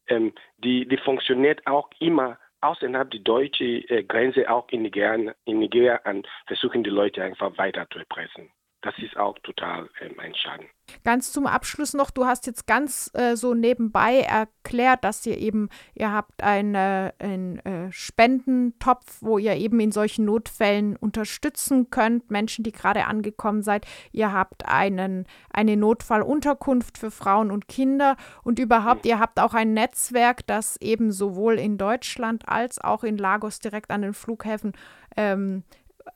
ähm, 0.09 0.33
die, 0.59 0.87
die 0.87 0.96
funktioniert 0.99 1.66
auch 1.66 1.88
immer 2.01 2.38
außerhalb 2.61 3.11
der 3.11 3.20
deutschen 3.20 3.88
äh, 3.88 4.05
Grenze, 4.05 4.49
auch 4.51 4.68
in 4.70 4.83
Nigeria, 4.83 5.35
in 5.44 5.59
Nigeria, 5.59 6.01
und 6.05 6.27
versuchen 6.46 6.85
die 6.85 6.90
Leute 6.90 7.23
einfach 7.23 7.57
weiter 7.59 7.87
zu 7.90 7.99
erpressen. 7.99 8.51
Das 8.83 8.95
ist 8.99 9.16
auch 9.16 9.38
total 9.40 9.90
ähm, 10.01 10.19
ein 10.19 10.35
Schaden. 10.35 10.66
Ganz 11.05 11.33
zum 11.33 11.47
Abschluss 11.47 11.93
noch, 11.93 12.11
du 12.11 12.25
hast 12.25 12.47
jetzt 12.47 12.66
ganz 12.66 13.11
äh, 13.14 13.37
so 13.37 13.55
nebenbei 13.55 14.21
erklärt, 14.21 15.05
dass 15.05 15.25
ihr 15.27 15.38
eben, 15.38 15.69
ihr 15.95 16.12
habt 16.12 16.43
einen 16.43 17.59
äh, 17.59 17.93
Spendentopf, 17.93 19.19
wo 19.21 19.38
ihr 19.38 19.57
eben 19.57 19.79
in 19.81 19.93
solchen 19.93 20.25
Notfällen 20.25 20.97
unterstützen 20.97 21.90
könnt, 21.90 22.31
Menschen, 22.31 22.64
die 22.64 22.73
gerade 22.73 23.05
angekommen 23.05 23.62
seid. 23.62 23.87
Ihr 24.12 24.33
habt 24.33 24.66
einen, 24.66 25.27
eine 25.53 25.77
Notfallunterkunft 25.77 26.99
für 26.99 27.11
Frauen 27.11 27.51
und 27.51 27.69
Kinder 27.69 28.16
und 28.43 28.59
überhaupt, 28.59 29.05
mhm. 29.05 29.11
ihr 29.11 29.19
habt 29.19 29.40
auch 29.40 29.55
ein 29.55 29.75
Netzwerk, 29.75 30.47
das 30.47 30.77
eben 30.79 31.12
sowohl 31.12 31.59
in 31.59 31.77
Deutschland 31.79 32.49
als 32.49 32.81
auch 32.81 33.05
in 33.05 33.19
Lagos 33.19 33.61
direkt 33.61 33.90
an 33.90 34.03
den 34.03 34.14
Flughäfen 34.14 34.73
ähm, 35.16 35.64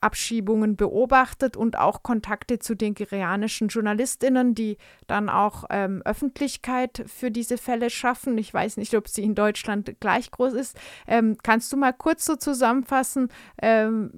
Abschiebungen 0.01 0.77
beobachtet 0.77 1.57
und 1.57 1.79
auch 1.79 2.03
Kontakte 2.03 2.59
zu 2.59 2.75
den 2.75 2.95
nigerianischen 2.95 3.69
Journalistinnen, 3.69 4.55
die 4.55 4.77
dann 5.07 5.29
auch 5.29 5.65
ähm, 5.71 6.03
Öffentlichkeit 6.05 7.05
für 7.07 7.31
diese 7.31 7.59
Fälle 7.59 7.91
schaffen. 7.91 8.39
Ich 8.39 8.53
weiß 8.53 8.77
nicht, 8.77 8.95
ob 8.95 9.09
sie 9.09 9.23
in 9.23 9.35
Deutschland 9.35 9.97
gleich 10.01 10.31
groß 10.31 10.55
ist. 10.55 10.79
Ähm, 11.07 11.37
kannst 11.43 11.73
du 11.73 11.77
mal 11.77 11.93
kurz 11.93 12.25
so 12.25 12.37
zusammenfassen, 12.37 13.29
ähm, 13.61 14.11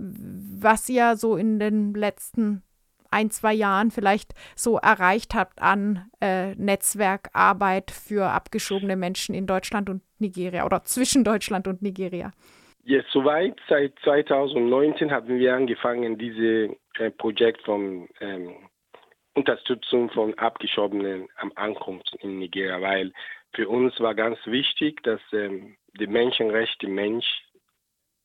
was 0.61 0.89
ihr 0.89 1.17
so 1.17 1.37
in 1.37 1.59
den 1.59 1.95
letzten 1.95 2.63
ein, 3.11 3.31
zwei 3.31 3.55
Jahren 3.55 3.91
vielleicht 3.91 4.35
so 4.57 4.79
erreicht 4.79 5.35
habt 5.35 5.63
an 5.63 6.11
äh, 6.21 6.55
Netzwerkarbeit 6.57 7.91
für 7.91 8.29
abgeschobene 8.29 8.97
Menschen 8.97 9.35
in 9.35 9.47
Deutschland 9.47 9.89
und 9.89 10.03
Nigeria 10.19 10.67
oder 10.67 10.85
zwischen 10.85 11.25
Deutschland 11.25 11.67
und 11.69 11.83
Nigeria? 11.83 12.33
Ja, 12.89 13.03
soweit. 13.11 13.59
Seit 13.69 13.99
2019 14.05 15.11
haben 15.11 15.41
wir 15.41 15.57
angefangen, 15.57 16.19
dieses 16.19 16.71
äh, 16.99 17.11
Projekt 17.11 17.63
von 17.63 18.09
ähm, 18.21 18.55
Unterstützung 19.35 20.09
von 20.11 20.39
Abgeschobenen 20.39 21.29
am 21.39 21.51
Ankunft 21.57 22.15
in 22.21 22.39
Nigeria, 22.39 22.81
weil 22.81 23.13
für 23.55 23.69
uns 23.69 23.99
war 23.99 24.15
ganz 24.15 24.39
wichtig, 24.47 25.03
dass 25.03 25.21
ähm, 25.33 25.77
die 25.99 26.07
Menschenrechte 26.07 26.87
Mensch 26.87 27.27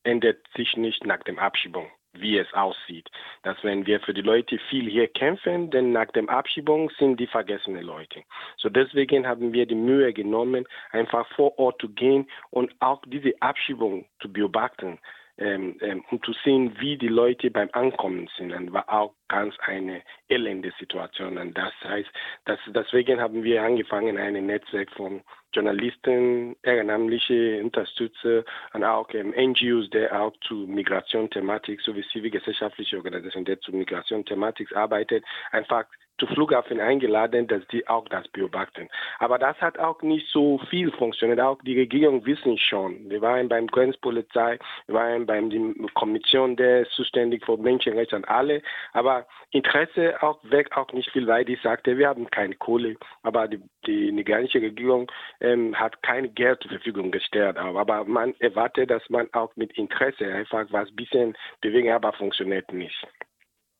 ändert 0.04 0.38
sich 0.54 0.76
nicht 0.76 1.04
nach 1.04 1.24
dem 1.24 1.40
Abschiebung 1.40 1.90
wie 2.14 2.38
es 2.38 2.52
aussieht. 2.52 3.08
Dass 3.42 3.56
wenn 3.62 3.86
wir 3.86 4.00
für 4.00 4.14
die 4.14 4.22
Leute 4.22 4.58
viel 4.70 4.88
hier 4.88 5.08
kämpfen, 5.08 5.70
denn 5.70 5.92
nach 5.92 6.10
der 6.12 6.28
Abschiebung 6.28 6.90
sind 6.98 7.18
die 7.18 7.26
vergessene 7.26 7.82
Leute. 7.82 8.22
So 8.56 8.68
deswegen 8.68 9.26
haben 9.26 9.52
wir 9.52 9.66
die 9.66 9.74
Mühe 9.74 10.12
genommen, 10.12 10.66
einfach 10.90 11.26
vor 11.34 11.58
Ort 11.58 11.80
zu 11.80 11.88
gehen 11.88 12.28
und 12.50 12.74
auch 12.80 13.02
diese 13.06 13.32
Abschiebung 13.40 14.06
zu 14.20 14.32
beobachten 14.32 14.98
ähm, 15.38 15.76
ähm, 15.80 16.04
um 16.10 16.22
zu 16.22 16.32
sehen, 16.44 16.76
wie 16.78 16.98
die 16.98 17.08
Leute 17.08 17.50
beim 17.50 17.70
Ankommen 17.72 18.28
sind. 18.36 18.52
Und 18.52 18.76
auch 18.76 19.14
ganz 19.32 19.54
eine 19.60 20.02
elende 20.28 20.72
Situation. 20.78 21.38
Und 21.38 21.56
das 21.56 21.72
heißt, 21.84 22.10
dass, 22.44 22.58
deswegen 22.68 23.20
haben 23.20 23.42
wir 23.42 23.62
angefangen, 23.62 24.18
ein 24.18 24.34
Netzwerk 24.46 24.90
von 24.90 25.22
Journalisten, 25.54 26.56
ehrenamtliche 26.62 27.60
Unterstützer 27.62 28.44
und 28.74 28.84
auch 28.84 29.08
ähm, 29.14 29.34
NGOs, 29.36 29.88
der 29.90 30.20
auch 30.20 30.32
zu 30.42 30.54
Migration-Thematik 30.54 31.80
sowie 31.80 32.04
zivilgesellschaftliche 32.12 32.96
Organisationen, 32.96 33.46
der 33.46 33.60
zu 33.60 33.72
Migration-Thematik 33.72 34.74
arbeitet, 34.76 35.24
einfach 35.50 35.86
zu 36.18 36.26
Flughafen 36.26 36.80
eingeladen, 36.80 37.48
dass 37.48 37.66
die 37.68 37.86
auch 37.88 38.08
das 38.08 38.28
beobachten. 38.28 38.88
Aber 39.18 39.38
das 39.38 39.60
hat 39.60 39.78
auch 39.78 40.02
nicht 40.02 40.28
so 40.28 40.58
viel 40.70 40.92
funktioniert. 40.92 41.40
Auch 41.40 41.58
die 41.62 41.78
Regierung 41.78 42.24
wissen 42.24 42.58
schon. 42.58 43.10
Wir 43.10 43.20
waren 43.20 43.48
beim 43.48 43.66
Grenzpolizei, 43.66 44.58
wir 44.86 44.94
waren 44.94 45.26
beim 45.26 45.50
die 45.50 45.74
Kommission, 45.94 46.54
der 46.56 46.88
zuständig 46.90 47.44
für 47.44 47.56
Menschenrechte 47.56 48.14
und 48.14 48.28
alle. 48.28 48.62
Aber 48.92 49.21
Interesse 49.50 50.22
auch 50.22 50.38
weg 50.42 50.76
auch 50.76 50.92
nicht 50.92 51.10
viel, 51.10 51.26
weil 51.26 51.44
die 51.44 51.58
sagte, 51.62 51.98
wir 51.98 52.08
haben 52.08 52.30
keine 52.30 52.54
Kohle. 52.54 52.96
Aber 53.22 53.48
die, 53.48 53.60
die 53.86 54.12
nigerianische 54.12 54.60
Regierung 54.60 55.10
ähm, 55.40 55.78
hat 55.78 56.02
kein 56.02 56.34
Geld 56.34 56.62
zur 56.62 56.70
Verfügung 56.70 57.10
gestellt. 57.10 57.56
Aber 57.56 58.04
man 58.04 58.34
erwartet, 58.38 58.90
dass 58.90 59.08
man 59.10 59.28
auch 59.32 59.54
mit 59.56 59.76
Interesse 59.76 60.32
einfach 60.32 60.66
was 60.70 60.94
bisschen 60.94 61.36
bewegen, 61.60 61.90
aber 61.90 62.12
funktioniert 62.12 62.72
nicht. 62.72 63.06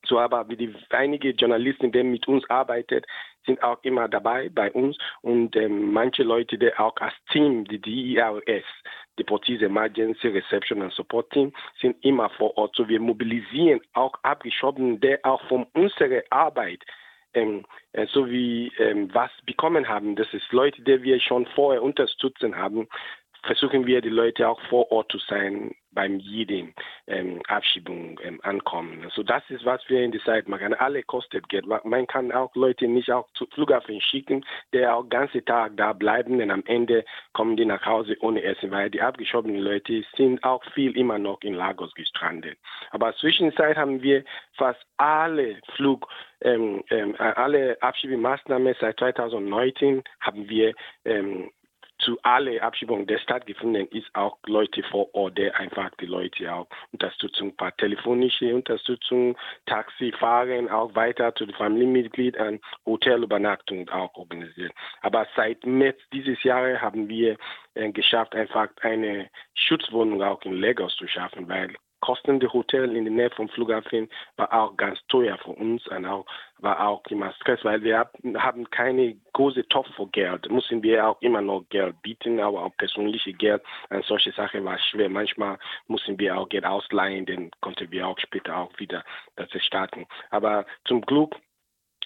So 0.05 0.19
aber 0.19 0.47
wie 0.49 0.57
die 0.57 0.75
einige 0.89 1.29
Journalisten, 1.29 1.91
die 1.91 2.03
mit 2.03 2.27
uns 2.27 2.49
arbeiten, 2.49 3.01
sind 3.45 3.61
auch 3.63 3.81
immer 3.83 4.07
dabei 4.07 4.49
bei 4.49 4.71
uns 4.71 4.97
und 5.21 5.55
ähm, 5.55 5.91
manche 5.91 6.23
Leute, 6.23 6.57
die 6.57 6.75
auch 6.75 6.95
als 6.97 7.13
Team, 7.31 7.65
die 7.65 7.79
DERS, 7.79 8.65
Police 9.21 9.61
Emergency 9.61 10.29
Reception 10.29 10.81
and 10.81 10.91
Support 10.93 11.29
Team, 11.31 11.53
sind 11.79 12.03
immer 12.03 12.29
vor 12.31 12.57
Ort. 12.57 12.75
So 12.75 12.87
wir 12.87 12.99
mobilisieren 12.99 13.79
auch 13.93 14.13
Abgeschobene, 14.23 14.97
die 14.97 15.23
auch 15.23 15.41
von 15.47 15.67
unserer 15.73 16.23
Arbeit 16.31 16.83
ähm, 17.35 17.65
äh, 17.93 18.07
so 18.07 18.29
wie 18.29 18.71
ähm, 18.77 19.13
was 19.13 19.31
bekommen 19.45 19.87
haben. 19.87 20.15
Das 20.15 20.33
ist 20.33 20.51
Leute, 20.51 20.81
die 20.81 21.03
wir 21.03 21.19
schon 21.19 21.45
vorher 21.47 21.83
unterstützen 21.83 22.55
haben, 22.55 22.87
versuchen 23.43 23.85
wir 23.85 24.01
die 24.01 24.09
Leute 24.09 24.47
auch 24.47 24.61
vor 24.69 24.91
Ort 24.91 25.11
zu 25.11 25.19
sein 25.19 25.75
beim 25.93 26.19
jedem 26.19 26.73
ähm, 27.07 27.41
Abschiebung 27.47 28.19
ähm, 28.23 28.39
ankommen. 28.43 29.01
Also 29.03 29.23
das 29.23 29.43
ist, 29.49 29.65
was 29.65 29.81
wir 29.89 30.01
in 30.03 30.11
der 30.11 30.21
Zeit 30.21 30.47
machen. 30.47 30.73
Alle 30.73 31.03
kostet 31.03 31.49
Geld. 31.49 31.65
Man 31.65 32.07
kann 32.07 32.31
auch 32.31 32.53
Leute 32.55 32.87
nicht 32.87 33.11
auch 33.11 33.27
zu 33.33 33.45
Flughafen 33.47 34.01
schicken, 34.01 34.45
die 34.73 34.85
auch 34.85 35.07
ganze 35.09 35.43
Tag 35.43 35.77
da 35.77 35.93
bleiben 35.93 36.41
und 36.41 36.51
am 36.51 36.63
Ende 36.65 37.05
kommen 37.33 37.57
die 37.57 37.65
nach 37.65 37.85
Hause 37.85 38.15
ohne 38.21 38.43
Essen, 38.43 38.71
weil 38.71 38.89
die 38.89 39.01
abgeschobenen 39.01 39.61
Leute 39.61 40.03
sind 40.15 40.43
auch 40.43 40.63
viel 40.73 40.95
immer 40.97 41.19
noch 41.19 41.41
in 41.41 41.53
Lagos 41.53 41.93
gestrandet. 41.93 42.57
Aber 42.91 43.15
zwischenzeit 43.15 43.77
haben 43.77 44.01
wir 44.01 44.23
fast 44.57 44.81
alle 44.97 45.59
Flug, 45.75 46.07
ähm, 46.41 46.83
ähm, 46.89 47.15
alle 47.17 47.77
Abschiebemaßnahmen 47.81 48.75
seit 48.79 48.99
2019 48.99 50.03
haben 50.19 50.49
wir 50.49 50.73
ähm, 51.05 51.49
zu 52.03 52.17
alle 52.23 52.61
Abschiebungen, 52.61 53.07
die 53.07 53.17
stattgefunden 53.17 53.87
ist, 53.87 54.13
auch 54.13 54.37
Leute 54.45 54.83
vor 54.83 55.13
Ort, 55.15 55.39
einfach 55.39 55.89
die 55.99 56.05
Leute 56.05 56.53
auch 56.53 56.67
Unterstützung, 56.91 57.49
ein 57.49 57.55
paar 57.55 57.75
telefonische 57.77 58.53
Unterstützung, 58.53 59.37
Taxifahren, 59.65 60.69
auch 60.69 60.93
weiter 60.95 61.33
zu 61.35 61.45
den 61.45 61.55
Familienmitgliedern, 61.55 62.59
Hotelübernachtung 62.85 63.89
auch 63.89 64.13
organisiert. 64.15 64.73
Aber 65.01 65.27
seit 65.35 65.65
März 65.65 65.99
dieses 66.11 66.43
Jahres 66.43 66.81
haben 66.81 67.07
wir 67.07 67.37
äh, 67.75 67.91
geschafft, 67.91 68.35
einfach 68.35 68.69
eine 68.81 69.29
Schutzwohnung 69.53 70.21
auch 70.21 70.41
in 70.43 70.59
Lagos 70.59 70.95
zu 70.97 71.07
schaffen, 71.07 71.47
weil 71.47 71.73
Kosten 72.03 72.41
der 72.41 72.51
Hotel 72.51 72.97
in 72.97 73.05
der 73.05 73.13
Nähe 73.13 73.29
vom 73.29 73.47
Flughafen 73.47 74.09
war 74.35 74.51
auch 74.51 74.75
ganz 74.75 74.99
teuer 75.07 75.37
für 75.37 75.51
uns 75.51 75.87
und 75.87 76.05
auch 76.05 76.25
war 76.57 76.85
auch 76.85 77.01
immer 77.09 77.31
Stress, 77.31 77.63
weil 77.63 77.81
wir 77.81 78.09
haben 78.35 78.69
keine 78.71 79.15
große 79.31 79.65
Topf 79.69 79.87
für 79.95 80.07
Geld. 80.07 80.51
Müssen 80.51 80.83
wir 80.83 81.07
auch 81.07 81.21
immer 81.21 81.41
noch 81.41 81.63
Geld 81.69 82.01
bieten, 82.01 82.41
aber 82.41 82.65
auch 82.65 82.75
persönliche 82.75 83.31
Geld 83.31 83.63
an 83.89 84.01
solche 84.01 84.33
Sachen 84.33 84.65
war 84.65 84.77
schwer. 84.79 85.07
Manchmal 85.07 85.57
mussten 85.87 86.19
wir 86.19 86.37
auch 86.37 86.49
Geld 86.49 86.65
ausleihen, 86.65 87.25
dann 87.25 87.51
konnten 87.61 87.89
wir 87.89 88.05
auch 88.05 88.19
später 88.19 88.57
auch 88.57 88.77
wieder 88.79 89.05
das 89.37 89.49
starten. 89.63 90.05
Aber 90.29 90.65
zum 90.83 90.99
Glück 91.03 91.37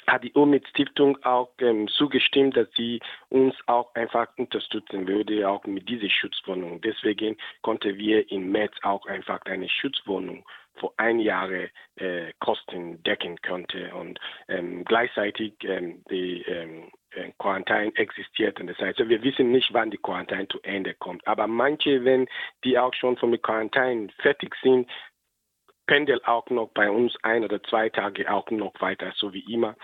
hat 0.08 0.24
die 0.24 0.34
Omid 0.36 0.68
Stiftung 0.70 1.22
auch 1.24 1.52
ähm, 1.60 1.88
zugestimmt, 1.90 2.56
dass 2.56 2.68
sie 2.76 3.00
uns 3.30 3.56
auch 3.68 3.94
einfach 3.94 4.28
unterstützen 4.38 5.08
würde, 5.08 5.48
auch 5.48 5.66
mit 5.66 5.88
dieser 5.90 6.10
Schutzwohnung. 6.10 6.82
Deswegen 6.82 7.38
konnten 7.62 7.98
wir 7.98 8.32
im 8.32 8.52
März 8.52 8.74
auch 8.84 9.06
einfach 9.06 9.42
eine 9.46 9.70
Schutzwohnung 9.70 10.46
für 10.80 10.92
ein 10.98 11.20
Jahr 11.20 11.50
äh, 11.52 12.34
Kosten 12.40 13.02
decken 13.04 13.42
könnte 13.42 13.94
und 13.96 14.20
ähm, 14.48 14.86
gleichzeitig 14.86 15.54
ähm, 15.64 16.04
die 16.10 16.44
ähm, 16.44 16.92
äh, 17.12 17.32
Quarantäne 17.40 17.92
existiert. 17.96 18.60
Und 18.60 18.68
das 18.68 18.78
heißt, 18.78 19.00
wir 19.00 19.24
wissen 19.24 19.52
nicht, 19.52 19.74
wann 19.74 19.92
die 19.92 19.98
Quarantäne 19.98 20.48
zu 20.48 20.62
Ende 20.62 20.94
kommt. 20.94 21.26
Aber 21.28 21.48
manche, 21.48 22.06
wenn 22.06 22.28
die 22.64 22.78
auch 22.78 22.94
schon 22.94 23.18
von 23.18 23.32
der 23.32 23.42
Quarantäne 23.42 24.10
fertig 24.20 24.56
sind, 24.62 24.90
pendelt 25.88 26.28
auch 26.28 26.50
noch 26.50 26.70
bei 26.70 26.90
uns 26.92 27.16
ein 27.24 27.44
oder 27.44 27.64
zwei 27.64 27.90
Tage 27.90 28.32
auch 28.32 28.50
noch 28.52 28.74
weiter, 28.80 29.12
so 29.16 29.34
wie 29.34 29.52
immer. 29.52 29.76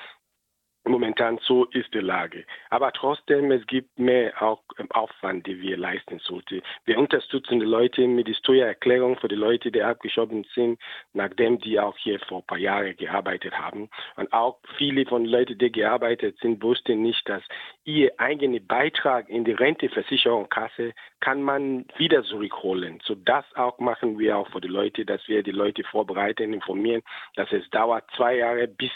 Momentan 0.85 1.39
so 1.41 1.65
ist 1.65 1.93
die 1.93 1.99
Lage. 1.99 2.43
Aber 2.69 2.91
trotzdem, 2.91 3.51
es 3.51 3.65
gibt 3.67 3.97
mehr 3.97 4.41
auch 4.41 4.61
Aufwand, 4.89 5.47
den 5.47 5.61
wir 5.61 5.77
leisten 5.77 6.19
sollten. 6.19 6.61
Wir 6.83 6.97
unterstützen 6.99 7.61
die 7.61 7.65
Leute 7.65 8.05
mit 8.05 8.27
der 8.27 8.33
Steuererklärung 8.33 9.17
für 9.17 9.29
die 9.29 9.35
Leute, 9.35 9.71
die 9.71 9.81
abgeschoben 9.81 10.45
sind, 10.53 10.79
nachdem 11.13 11.59
die 11.59 11.79
auch 11.79 11.97
hier 11.97 12.19
vor 12.19 12.39
ein 12.39 12.45
paar 12.45 12.57
Jahren 12.57 12.97
gearbeitet 12.97 13.53
haben. 13.57 13.89
Und 14.17 14.33
auch 14.33 14.59
viele 14.77 15.05
von 15.05 15.23
Leuten, 15.23 15.57
die 15.57 15.71
gearbeitet 15.71 16.37
sind, 16.39 16.61
wussten 16.61 17.01
nicht, 17.01 17.27
dass 17.29 17.43
ihr 17.85 18.11
eigener 18.17 18.59
Beitrag 18.59 19.29
in 19.29 19.45
die 19.45 19.53
Renteversicherungskasse 19.53 20.93
kann 21.21 21.41
man 21.41 21.85
wieder 21.95 22.23
zurückholen. 22.23 22.99
So 23.05 23.15
das 23.15 23.45
auch 23.55 23.79
machen 23.79 24.19
wir 24.19 24.37
auch 24.37 24.49
für 24.49 24.59
die 24.59 24.67
Leute, 24.67 25.05
dass 25.05 25.25
wir 25.29 25.43
die 25.43 25.51
Leute 25.51 25.83
vorbereiten, 25.85 26.53
informieren, 26.53 27.03
dass 27.35 27.51
es 27.53 27.69
dauert 27.69 28.03
zwei 28.15 28.35
Jahre 28.37 28.67
bis 28.67 28.91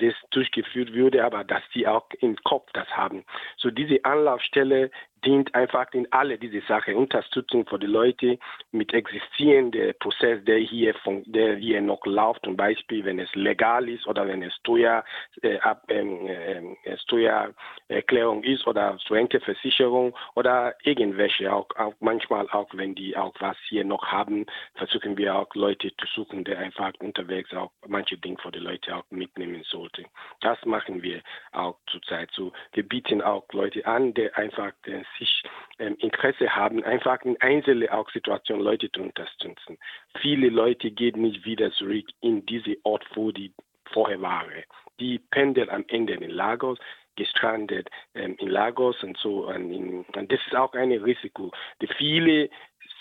das 0.00 0.14
durchgeführt 0.30 0.92
würde, 0.92 1.24
aber 1.24 1.44
dass 1.44 1.62
sie 1.72 1.86
auch 1.86 2.06
im 2.20 2.36
Kopf 2.44 2.68
das 2.72 2.88
haben. 2.88 3.24
So 3.56 3.70
diese 3.70 4.04
Anlaufstelle 4.04 4.90
dient 5.24 5.54
einfach 5.54 5.92
in 5.92 6.10
alle 6.12 6.38
diese 6.38 6.60
Sachen, 6.66 6.94
Unterstützung 6.94 7.66
für 7.66 7.78
die 7.78 7.86
Leute 7.86 8.38
mit 8.72 8.92
existierendem 8.92 9.94
Prozess, 9.98 10.42
der 10.44 10.58
hier, 10.58 10.94
von, 10.94 11.22
der 11.26 11.56
hier 11.56 11.80
noch 11.80 12.04
läuft, 12.06 12.44
zum 12.44 12.56
Beispiel, 12.56 13.04
wenn 13.04 13.18
es 13.18 13.34
legal 13.34 13.88
ist 13.88 14.06
oder 14.06 14.26
wenn 14.26 14.42
es 14.42 14.54
Steuer, 14.56 15.04
äh, 15.42 15.58
ähm, 15.88 16.76
äh, 16.84 16.96
Steuererklärung 16.98 18.42
ist 18.44 18.66
oder 18.66 18.98
Renteversicherung 19.08 20.16
oder 20.34 20.74
irgendwelche, 20.82 21.52
auch, 21.52 21.68
auch 21.76 21.94
manchmal 22.00 22.48
auch, 22.50 22.68
wenn 22.72 22.94
die 22.94 23.16
auch 23.16 23.34
was 23.40 23.56
hier 23.68 23.84
noch 23.84 24.06
haben, 24.06 24.46
versuchen 24.74 25.16
wir 25.16 25.36
auch 25.36 25.54
Leute 25.54 25.90
zu 25.96 26.06
suchen, 26.14 26.44
die 26.44 26.54
einfach 26.54 26.92
unterwegs 27.00 27.52
auch 27.54 27.70
manche 27.86 28.16
Dinge 28.16 28.38
für 28.40 28.52
die 28.52 28.58
Leute 28.58 28.96
auch 28.96 29.04
mitnehmen 29.10 29.62
sollten. 29.64 30.06
Das 30.40 30.64
machen 30.64 31.02
wir 31.02 31.22
auch 31.52 31.76
zurzeit 31.86 32.30
so. 32.32 32.52
Wir 32.72 32.86
bieten 32.88 33.22
auch 33.22 33.44
Leute 33.52 33.84
an, 33.86 34.14
die 34.14 34.32
einfach 34.34 34.72
sich 35.18 35.42
ähm, 35.78 35.96
Interesse 35.98 36.54
haben, 36.54 36.82
einfach 36.84 37.22
in 37.22 37.40
einzelnen 37.40 37.88
auch 37.88 38.10
Situationen 38.10 38.64
Leute 38.64 38.90
zu 38.92 39.02
unterstützen. 39.02 39.78
Viele 40.20 40.48
Leute 40.48 40.90
gehen 40.90 41.20
nicht 41.20 41.44
wieder 41.44 41.70
zurück 41.72 42.06
in 42.20 42.44
diese 42.46 42.76
Ort, 42.84 43.04
wo 43.14 43.30
die 43.30 43.52
vorher 43.92 44.20
waren. 44.20 44.64
Die 44.98 45.18
pendeln 45.18 45.70
am 45.70 45.84
Ende 45.88 46.14
in 46.14 46.30
Lagos, 46.30 46.78
gestrandet 47.16 47.90
ähm, 48.14 48.36
in 48.38 48.48
Lagos 48.48 49.02
und 49.02 49.16
so. 49.18 49.48
Und, 49.48 49.72
in, 49.72 50.04
und 50.16 50.32
das 50.32 50.40
ist 50.46 50.54
auch 50.54 50.72
ein 50.74 50.92
Risiko. 50.92 51.50
Die 51.82 51.88
viele 51.98 52.48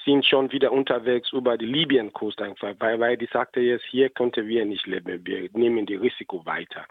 sind 0.05 0.25
schon 0.25 0.51
wieder 0.51 0.71
unterwegs 0.71 1.31
über 1.31 1.57
die 1.57 1.65
Libyen-Küste 1.65 2.43
einfach, 2.43 2.73
weil, 2.79 2.99
weil 2.99 3.17
die 3.17 3.29
sagte 3.31 3.59
jetzt, 3.59 3.85
hier 3.85 4.09
könnten 4.09 4.47
wir 4.47 4.65
nicht 4.65 4.87
leben, 4.87 5.25
wir 5.25 5.49
nehmen 5.53 5.85
die 5.85 5.95
Risiko 5.95 6.45
weiter 6.45 6.85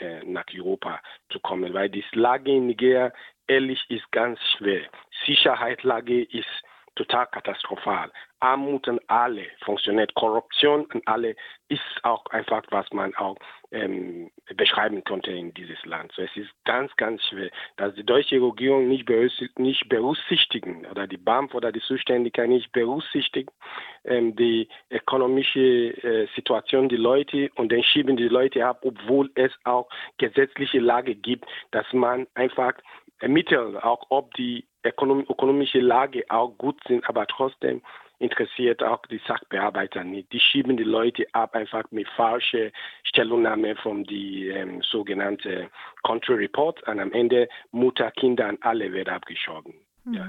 äh, 0.00 0.24
nach 0.24 0.46
Europa 0.54 1.00
zu 1.30 1.40
kommen, 1.40 1.72
weil 1.74 1.88
die 1.88 2.04
Lage 2.12 2.50
in 2.50 2.66
Nigeria 2.66 3.12
ehrlich 3.46 3.84
ist 3.88 4.10
ganz 4.12 4.38
schwer. 4.56 4.82
Sicherheitslage 5.26 6.22
ist 6.22 6.64
total 6.96 7.26
katastrophal. 7.26 8.10
Armut 8.40 8.88
an 8.88 9.00
alle 9.06 9.46
funktioniert, 9.64 10.14
Korruption 10.14 10.86
an 10.90 11.00
alle 11.06 11.34
ist 11.68 11.80
auch 12.02 12.26
einfach, 12.26 12.62
was 12.70 12.90
man 12.92 13.14
auch 13.14 13.36
ähm, 13.70 14.30
beschreiben 14.56 15.02
konnte 15.02 15.30
in 15.30 15.54
dieses 15.54 15.82
Land. 15.84 16.12
So, 16.14 16.22
es 16.22 16.36
ist 16.36 16.50
ganz, 16.64 16.94
ganz 16.96 17.22
schwer, 17.24 17.50
dass 17.76 17.94
die 17.94 18.04
deutsche 18.04 18.40
Regierung 18.40 18.88
nicht, 18.88 19.08
nicht 19.58 19.88
berücksichtigen 19.88 20.84
oder 20.86 21.06
die 21.06 21.16
BAMF 21.16 21.54
oder 21.54 21.72
die 21.72 21.80
Zuständigkeit 21.80 22.48
nicht 22.48 22.70
berücksichtigen 22.72 23.50
ähm, 24.04 24.36
die 24.36 24.68
ökonomische 24.90 25.60
äh, 25.60 26.28
Situation 26.34 26.88
die 26.88 26.96
Leute 26.96 27.50
und 27.54 27.72
dann 27.72 27.82
schieben 27.82 28.16
die 28.16 28.28
Leute 28.28 28.66
ab, 28.66 28.80
obwohl 28.84 29.30
es 29.34 29.52
auch 29.64 29.88
gesetzliche 30.18 30.80
Lage 30.80 31.14
gibt, 31.14 31.46
dass 31.70 31.90
man 31.92 32.26
einfach 32.34 32.74
ermitteln, 33.20 33.76
auch 33.78 34.04
ob 34.10 34.34
die 34.34 34.66
ökonomische 34.84 35.80
Lage 35.80 36.24
auch 36.28 36.56
gut 36.58 36.80
sind, 36.86 37.08
aber 37.08 37.26
trotzdem 37.26 37.82
interessiert 38.18 38.82
auch 38.82 39.04
die 39.06 39.20
Sachbearbeiter 39.26 40.04
nicht. 40.04 40.32
Die 40.32 40.40
schieben 40.40 40.76
die 40.76 40.84
Leute 40.84 41.26
ab 41.32 41.54
einfach 41.54 41.84
mit 41.90 42.08
falscher 42.10 42.70
Stellungnahme 43.02 43.76
von 43.76 44.04
die 44.04 44.48
ähm, 44.48 44.80
sogenannten 44.82 45.68
Country 46.04 46.34
Report 46.34 46.82
und 46.86 47.00
am 47.00 47.12
Ende 47.12 47.48
Mutter, 47.72 48.10
Kinder 48.12 48.48
und 48.48 48.62
alle 48.62 48.92
werden 48.92 49.14
abgeschoben. 49.14 49.74
Mhm. 50.04 50.14
Ja. 50.14 50.28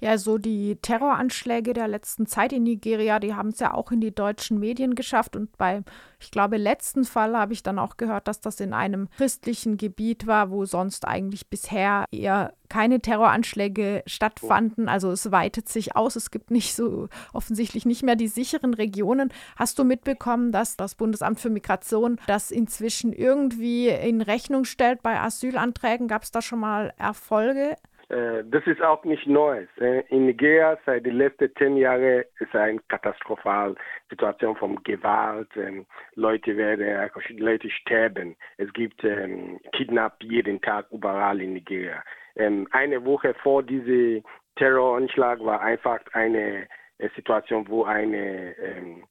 Ja, 0.00 0.18
so 0.18 0.38
die 0.38 0.76
Terroranschläge 0.76 1.72
der 1.72 1.88
letzten 1.88 2.26
Zeit 2.26 2.52
in 2.52 2.64
Nigeria, 2.64 3.18
die 3.18 3.34
haben 3.34 3.50
es 3.50 3.58
ja 3.58 3.74
auch 3.74 3.90
in 3.92 4.00
die 4.00 4.14
deutschen 4.14 4.58
Medien 4.58 4.94
geschafft. 4.94 5.36
Und 5.36 5.56
beim, 5.56 5.84
ich 6.20 6.30
glaube, 6.30 6.56
letzten 6.56 7.04
Fall 7.04 7.36
habe 7.36 7.52
ich 7.52 7.62
dann 7.62 7.78
auch 7.78 7.96
gehört, 7.96 8.28
dass 8.28 8.40
das 8.40 8.60
in 8.60 8.72
einem 8.72 9.08
christlichen 9.16 9.76
Gebiet 9.76 10.26
war, 10.26 10.50
wo 10.50 10.64
sonst 10.64 11.06
eigentlich 11.06 11.48
bisher 11.48 12.04
eher 12.10 12.52
keine 12.68 13.00
Terroranschläge 13.00 14.02
stattfanden. 14.06 14.88
Also 14.88 15.10
es 15.10 15.30
weitet 15.30 15.68
sich 15.68 15.96
aus. 15.96 16.16
Es 16.16 16.30
gibt 16.30 16.50
nicht 16.50 16.74
so 16.74 17.08
offensichtlich 17.32 17.86
nicht 17.86 18.02
mehr 18.02 18.16
die 18.16 18.28
sicheren 18.28 18.74
Regionen. 18.74 19.32
Hast 19.56 19.78
du 19.78 19.84
mitbekommen, 19.84 20.52
dass 20.52 20.76
das 20.76 20.94
Bundesamt 20.94 21.40
für 21.40 21.50
Migration 21.50 22.18
das 22.26 22.50
inzwischen 22.50 23.12
irgendwie 23.12 23.88
in 23.88 24.20
Rechnung 24.20 24.64
stellt 24.64 25.02
bei 25.02 25.20
Asylanträgen? 25.20 26.08
Gab 26.08 26.22
es 26.22 26.30
da 26.30 26.42
schon 26.42 26.60
mal 26.60 26.92
Erfolge? 26.96 27.76
Äh, 28.08 28.44
das 28.44 28.66
ist 28.66 28.82
auch 28.82 29.04
nicht 29.04 29.26
Neues. 29.26 29.68
Äh, 29.78 30.02
in 30.08 30.26
Nigeria 30.26 30.78
seit 30.86 31.06
den 31.06 31.16
letzten 31.16 31.54
zehn 31.56 31.76
Jahren 31.76 32.24
ist 32.38 32.54
eine 32.54 32.78
katastrophale 32.88 33.74
Situation 34.08 34.56
von 34.56 34.82
Gewalt. 34.84 35.48
Ähm, 35.56 35.86
Leute 36.14 36.56
werden, 36.56 37.10
Leute 37.38 37.68
sterben. 37.70 38.36
Es 38.58 38.72
gibt 38.72 39.02
ähm, 39.04 39.58
Kidnap 39.72 40.22
jeden 40.22 40.60
Tag 40.60 40.86
überall 40.92 41.40
in 41.40 41.54
Nigeria. 41.54 42.02
Ähm, 42.36 42.68
eine 42.70 43.04
Woche 43.04 43.34
vor 43.42 43.62
diesem 43.62 44.22
Terroranschlag 44.56 45.40
war 45.40 45.60
einfach 45.60 46.00
eine 46.12 46.68
äh, 46.98 47.08
Situation, 47.16 47.66
wo 47.68 47.84
eine 47.84 48.56
ähm, 48.58 49.04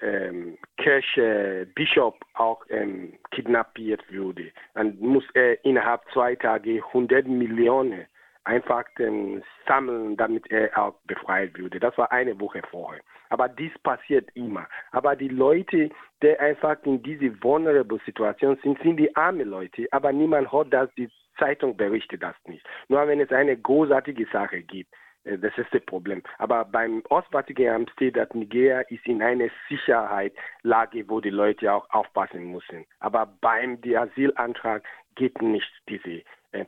ähm, 0.00 0.58
Kirche 0.76 1.66
Bischof 1.74 2.14
auch 2.34 2.62
ähm, 2.68 3.14
kidnappiert 3.30 4.02
wurde. 4.12 4.52
Dann 4.74 4.96
muss 5.00 5.24
er 5.34 5.64
innerhalb 5.64 6.02
zwei 6.12 6.36
Tage 6.36 6.82
100 6.84 7.26
Millionen 7.26 8.06
einfach 8.46 8.84
ähm, 8.98 9.42
sammeln, 9.66 10.16
damit 10.16 10.50
er 10.50 10.76
auch 10.78 10.94
befreit 11.06 11.56
würde. 11.58 11.80
Das 11.80 11.96
war 11.98 12.10
eine 12.12 12.38
Woche 12.40 12.62
vorher. 12.70 13.02
Aber 13.28 13.48
dies 13.48 13.72
passiert 13.82 14.30
immer. 14.34 14.66
Aber 14.92 15.16
die 15.16 15.28
Leute, 15.28 15.90
die 16.22 16.38
einfach 16.38 16.76
in 16.84 17.02
diese 17.02 17.42
vulnerable 17.42 18.00
Situation 18.06 18.58
sind, 18.62 18.80
sind 18.82 18.98
die 18.98 19.14
armen 19.16 19.48
Leute. 19.48 19.86
Aber 19.90 20.12
niemand 20.12 20.52
hört 20.52 20.72
das, 20.72 20.88
die 20.94 21.10
Zeitung 21.38 21.76
berichtet 21.76 22.22
das 22.22 22.36
nicht. 22.46 22.64
Nur 22.88 23.06
wenn 23.06 23.20
es 23.20 23.30
eine 23.30 23.56
großartige 23.56 24.26
Sache 24.32 24.62
gibt. 24.62 24.94
Äh, 25.24 25.38
das 25.38 25.56
ist 25.58 25.72
das 25.72 25.84
Problem. 25.84 26.22
Aber 26.38 26.64
beim 26.64 27.02
Ostvatikan 27.10 27.86
steht, 27.94 28.16
dass 28.16 28.32
Nigeria 28.32 28.80
ist 28.82 29.06
in 29.06 29.22
einer 29.22 29.48
Sicherheitslage, 29.68 31.08
wo 31.08 31.20
die 31.20 31.30
Leute 31.30 31.72
auch 31.72 31.88
aufpassen 31.90 32.52
müssen. 32.52 32.86
Aber 33.00 33.26
beim 33.40 33.78
Asylantrag 33.84 34.84
geht 35.16 35.40
nicht 35.42 35.70
diese 35.88 36.22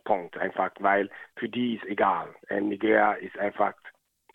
Punkt, 0.05 0.37
einfach 0.37 0.71
weil 0.81 1.11
für 1.37 1.49
die 1.49 1.77
ist 1.77 1.85
egal. 1.87 2.35
Äh, 2.49 2.61
Nigeria 2.61 3.13
ist 3.15 3.39
einfach 3.39 3.75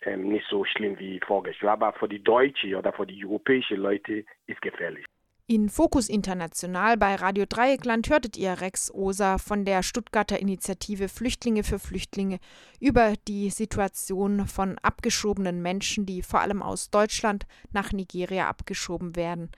äh, 0.00 0.16
nicht 0.16 0.46
so 0.48 0.64
schlimm 0.64 0.98
wie 0.98 1.20
vorgestellt. 1.26 1.70
Aber 1.70 1.92
für 1.94 2.08
die 2.08 2.22
deutsche 2.22 2.76
oder 2.76 2.92
für 2.92 3.06
die 3.06 3.24
europäischen 3.24 3.78
Leute 3.78 4.24
ist 4.46 4.60
gefährlich. 4.60 5.04
In 5.46 5.68
Fokus 5.68 6.08
International 6.08 6.96
bei 6.96 7.16
Radio 7.16 7.44
Dreieckland 7.46 8.08
hörtet 8.08 8.38
ihr 8.38 8.62
Rex 8.62 8.90
Oser 8.90 9.38
von 9.38 9.66
der 9.66 9.82
Stuttgarter 9.82 10.40
Initiative 10.40 11.08
Flüchtlinge 11.08 11.64
für 11.64 11.78
Flüchtlinge 11.78 12.38
über 12.80 13.12
die 13.28 13.50
Situation 13.50 14.46
von 14.46 14.78
abgeschobenen 14.78 15.60
Menschen, 15.60 16.06
die 16.06 16.22
vor 16.22 16.40
allem 16.40 16.62
aus 16.62 16.90
Deutschland 16.90 17.44
nach 17.72 17.92
Nigeria 17.92 18.48
abgeschoben 18.48 19.16
werden 19.16 19.50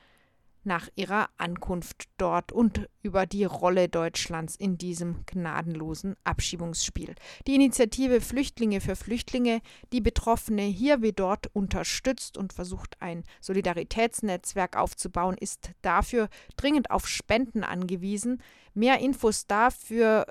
nach 0.67 0.89
ihrer 0.97 1.31
Ankunft 1.39 2.09
dort 2.19 2.53
und 2.53 2.91
über 3.03 3.25
die 3.25 3.45
Rolle 3.45 3.89
Deutschlands 3.89 4.57
in 4.57 4.77
diesem 4.77 5.25
gnadenlosen 5.27 6.17
Abschiebungsspiel. 6.25 7.15
Die 7.47 7.55
Initiative 7.55 8.21
Flüchtlinge 8.21 8.81
für 8.81 8.97
Flüchtlinge, 8.97 9.61
die 9.93 10.01
Betroffene 10.01 10.63
hier 10.63 11.03
wie 11.03 11.13
dort 11.13 11.47
unterstützt 11.55 12.37
und 12.37 12.53
versucht, 12.53 13.01
ein 13.01 13.23
Solidaritätsnetzwerk 13.41 14.77
aufzubauen, 14.77 15.37
ist 15.39 15.71
dafür 15.83 16.29
dringend 16.57 16.91
auf 16.91 17.07
Spenden 17.07 17.63
angewiesen. 17.65 18.43
Mehr 18.75 18.99
Infos 18.99 19.47
dafür 19.47 20.27